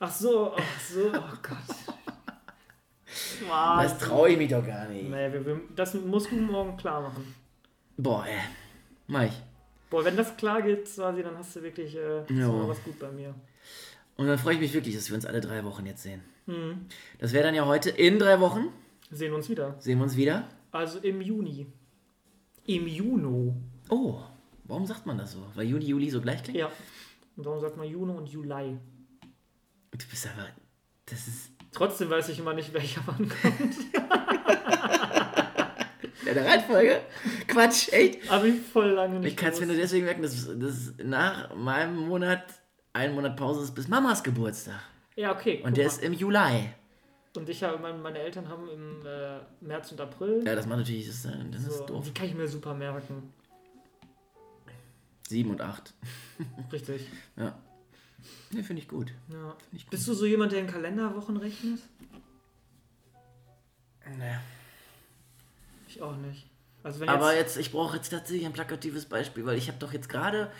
[0.00, 1.96] Ach so, ach so, oh Gott.
[3.48, 5.08] Das traue ich mich doch gar nicht.
[5.08, 7.34] Nee, wir, wir, das musst du morgen klar machen.
[7.96, 8.40] Boah, ey.
[9.06, 9.32] Mach ich.
[9.90, 13.10] Boah, wenn das klar geht, quasi, dann hast du wirklich äh, so was gut bei
[13.10, 13.34] mir.
[14.16, 16.22] Und dann freue ich mich wirklich, dass wir uns alle drei Wochen jetzt sehen.
[16.46, 16.86] Mhm.
[17.18, 18.68] Das wäre dann ja heute in drei Wochen.
[19.10, 19.76] Sehen uns wieder.
[19.78, 20.48] Sehen wir uns wieder.
[20.70, 21.66] Also im Juni.
[22.68, 23.56] Im Juno.
[23.88, 24.20] Oh,
[24.64, 25.38] warum sagt man das so?
[25.54, 26.58] Weil Juni, Juli so gleich klingt?
[26.58, 26.70] Ja.
[27.34, 28.78] Und darum sagt man Juno und Juli.
[29.90, 30.48] Du bist aber.
[31.06, 31.50] Das ist.
[31.72, 33.74] Trotzdem weiß ich immer nicht, welcher wann kommt.
[36.26, 37.00] Ja, der Reihenfolge?
[37.46, 38.30] Quatsch, echt?
[38.30, 39.30] Aber ich voll lange nicht.
[39.30, 42.44] Ich kann es mir nur deswegen merken, dass, dass nach meinem Monat
[42.92, 44.78] ein Monat Pause ist bis Mamas Geburtstag.
[45.16, 45.62] Ja, okay.
[45.64, 45.90] Und der mal.
[45.90, 46.68] ist im Juli.
[47.36, 50.42] Und ich habe, meine, Eltern haben im äh, März und April.
[50.46, 51.06] Ja, das macht natürlich.
[51.06, 52.04] Das, ist- das ist so, doof.
[52.06, 53.32] die kann ich mir super merken.
[55.28, 55.92] Sieben und acht.
[56.72, 57.06] Richtig.
[57.36, 57.58] Ja.
[58.50, 59.12] Ne, finde ich gut.
[59.30, 59.54] Ja.
[59.72, 59.90] ich gut.
[59.90, 61.80] Bist du so jemand, der in Kalenderwochen rechnet?
[64.16, 64.40] Ne.
[65.86, 66.46] Ich auch nicht.
[66.82, 69.78] Also wenn Aber jetzt, jetzt, ich brauche jetzt tatsächlich ein plakatives Beispiel, weil ich habe
[69.78, 70.50] doch jetzt gerade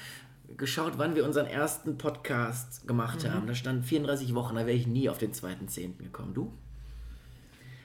[0.56, 3.32] geschaut, wann wir unseren ersten Podcast gemacht Mhm.
[3.32, 3.46] haben.
[3.46, 6.02] Da stand 34 Wochen, da wäre ich nie auf den 2.10.
[6.02, 6.34] gekommen.
[6.34, 6.52] Du?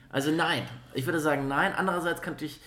[0.09, 0.63] Also nein.
[0.93, 1.73] Ich würde sagen nein.
[1.73, 2.59] Andererseits könnte ich,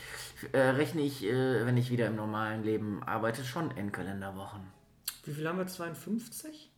[0.53, 4.61] äh, rechne ich, äh, wenn ich wieder im normalen Leben arbeite, schon in Kalenderwochen.
[5.25, 5.67] wie viel haben wir?
[5.67, 6.71] 52?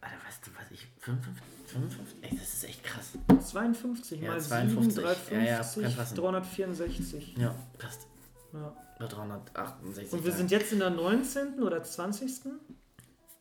[0.00, 0.86] Alter, weißt du was ich...
[1.00, 1.44] 55?
[1.66, 2.18] 55?
[2.22, 3.12] Ey, das ist echt krass.
[3.50, 4.94] 52 Ja, mal 52.
[4.94, 5.04] 7,
[5.36, 6.16] Ja, ja, 350, kann passen.
[6.16, 7.36] 364.
[7.36, 8.06] Ja, passt.
[8.52, 8.76] Ja.
[9.00, 10.12] Oder 368.
[10.12, 11.62] Und wir sind jetzt in der 19.
[11.62, 12.52] oder 20.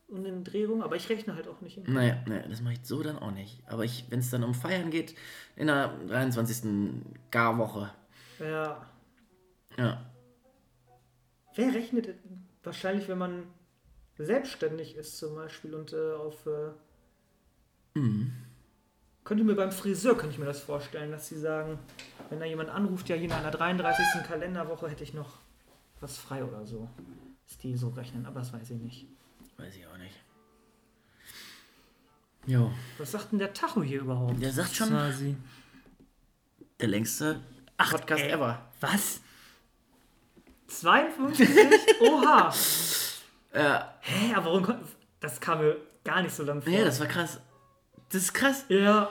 [0.08, 1.86] und in Drehung, aber ich rechne halt auch nicht.
[1.88, 3.62] Naja, naja, das mache ich so dann auch nicht.
[3.68, 5.16] Aber ich, wenn es dann um Feiern geht,
[5.58, 7.04] in der 23.
[7.30, 7.92] Garwoche.
[8.40, 8.86] ja.
[9.78, 10.06] Ja.
[11.56, 12.16] Wer rechnet
[12.64, 13.44] wahrscheinlich, wenn man
[14.18, 16.46] selbstständig ist zum Beispiel und äh, auf...
[16.46, 16.72] Äh,
[17.96, 18.32] Mhm.
[19.24, 21.78] Könnte mir beim Friseur, könnte ich mir das vorstellen, dass sie sagen,
[22.30, 24.24] wenn da jemand anruft, ja hier in einer 33.
[24.26, 25.40] Kalenderwoche hätte ich noch
[26.02, 26.90] was frei oder so.
[27.48, 29.08] Dass die so rechnen, aber das weiß ich nicht.
[29.58, 30.16] Weiß ich auch nicht.
[32.46, 32.72] Jo.
[32.98, 34.42] Was sagt denn der Tacho hier überhaupt?
[34.42, 35.36] Der sagt schon, Quasi.
[36.80, 37.42] der längste
[37.78, 38.32] Podcast ey.
[38.32, 38.62] ever.
[38.80, 39.22] Was?
[40.68, 41.50] 52?
[42.02, 42.54] Oha!
[43.54, 43.94] Ja.
[44.02, 44.80] Hä, aber warum kon-
[45.20, 46.72] Das kam mir gar nicht so lang vor.
[46.72, 47.40] Nee, das war krass.
[48.10, 48.66] Das ist krass.
[48.70, 49.10] ja.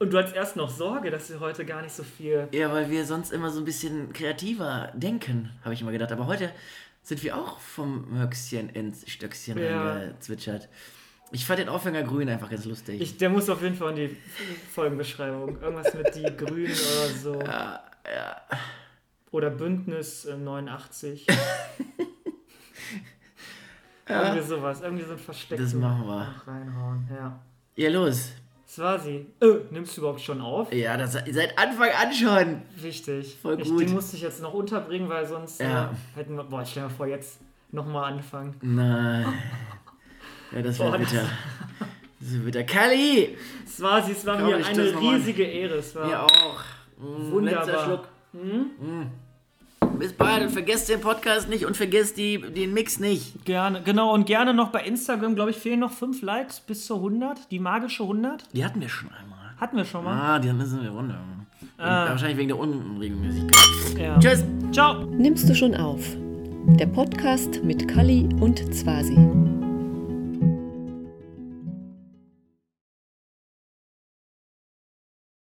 [0.00, 2.48] Und du hattest erst noch Sorge, dass wir heute gar nicht so viel.
[2.52, 6.10] Ja, weil wir sonst immer so ein bisschen kreativer denken, habe ich immer gedacht.
[6.10, 6.50] Aber heute
[7.02, 9.92] sind wir auch vom Höchstchen ins Stöckchen Ja.
[9.92, 10.70] reingezwitschert.
[11.32, 12.98] Ich fand den Aufhänger grün einfach ganz lustig.
[12.98, 14.16] Ich, der muss auf jeden Fall in die
[14.72, 15.60] Folgenbeschreibung.
[15.60, 17.38] Irgendwas mit die Grünen oder so.
[17.40, 18.40] ja, ja.
[19.32, 21.26] Oder Bündnis äh, 89.
[24.08, 24.80] Irgendwie sowas.
[24.80, 25.72] Irgendwie so ein verstecktes.
[25.72, 26.34] Das machen wir.
[26.46, 27.38] Reinhauen, ja.
[27.76, 28.32] Ja, los.
[28.70, 29.26] Swasi.
[29.40, 30.72] Äh, nimmst du überhaupt schon auf?
[30.72, 32.62] Ja, das seit Anfang an schon.
[32.76, 33.36] Wichtig.
[33.42, 33.80] Voll Ich, gut.
[33.80, 35.86] den musste ich jetzt noch unterbringen, weil sonst Ja.
[36.14, 36.44] äh, hätten wir.
[36.44, 37.40] Boah, stell dir mal vor, jetzt
[37.72, 38.54] nochmal anfangen.
[38.62, 39.26] Nein.
[40.52, 41.24] Ja, das das- bitter.
[42.20, 42.64] Das wäre bitter.
[42.64, 43.36] Kali!
[43.66, 45.76] Swasi, es war mir ich eine riesige Ehre.
[45.76, 46.60] Es war Mir auch.
[46.98, 47.64] Mm, Wunderbar.
[47.66, 48.08] Letzter Schluck.
[48.34, 49.06] Mm.
[49.98, 53.44] Bis bald und vergesst den Podcast nicht und vergesst die, den Mix nicht.
[53.44, 56.96] Gerne, genau, und gerne noch bei Instagram, glaube ich, fehlen noch 5 Likes bis zur
[56.96, 58.44] 100, die magische 100.
[58.54, 59.38] Die hatten wir schon einmal.
[59.58, 60.18] Hatten wir schon mal.
[60.18, 61.18] Ah, die müssen wir runter.
[61.76, 62.08] Ah.
[62.08, 63.98] Wahrscheinlich wegen der Unregelmäßigkeit.
[63.98, 64.18] Ja.
[64.18, 64.44] Tschüss!
[64.72, 65.04] Ciao.
[65.04, 66.02] Nimmst du schon auf?
[66.66, 69.16] Der Podcast mit Kali und Zwasi.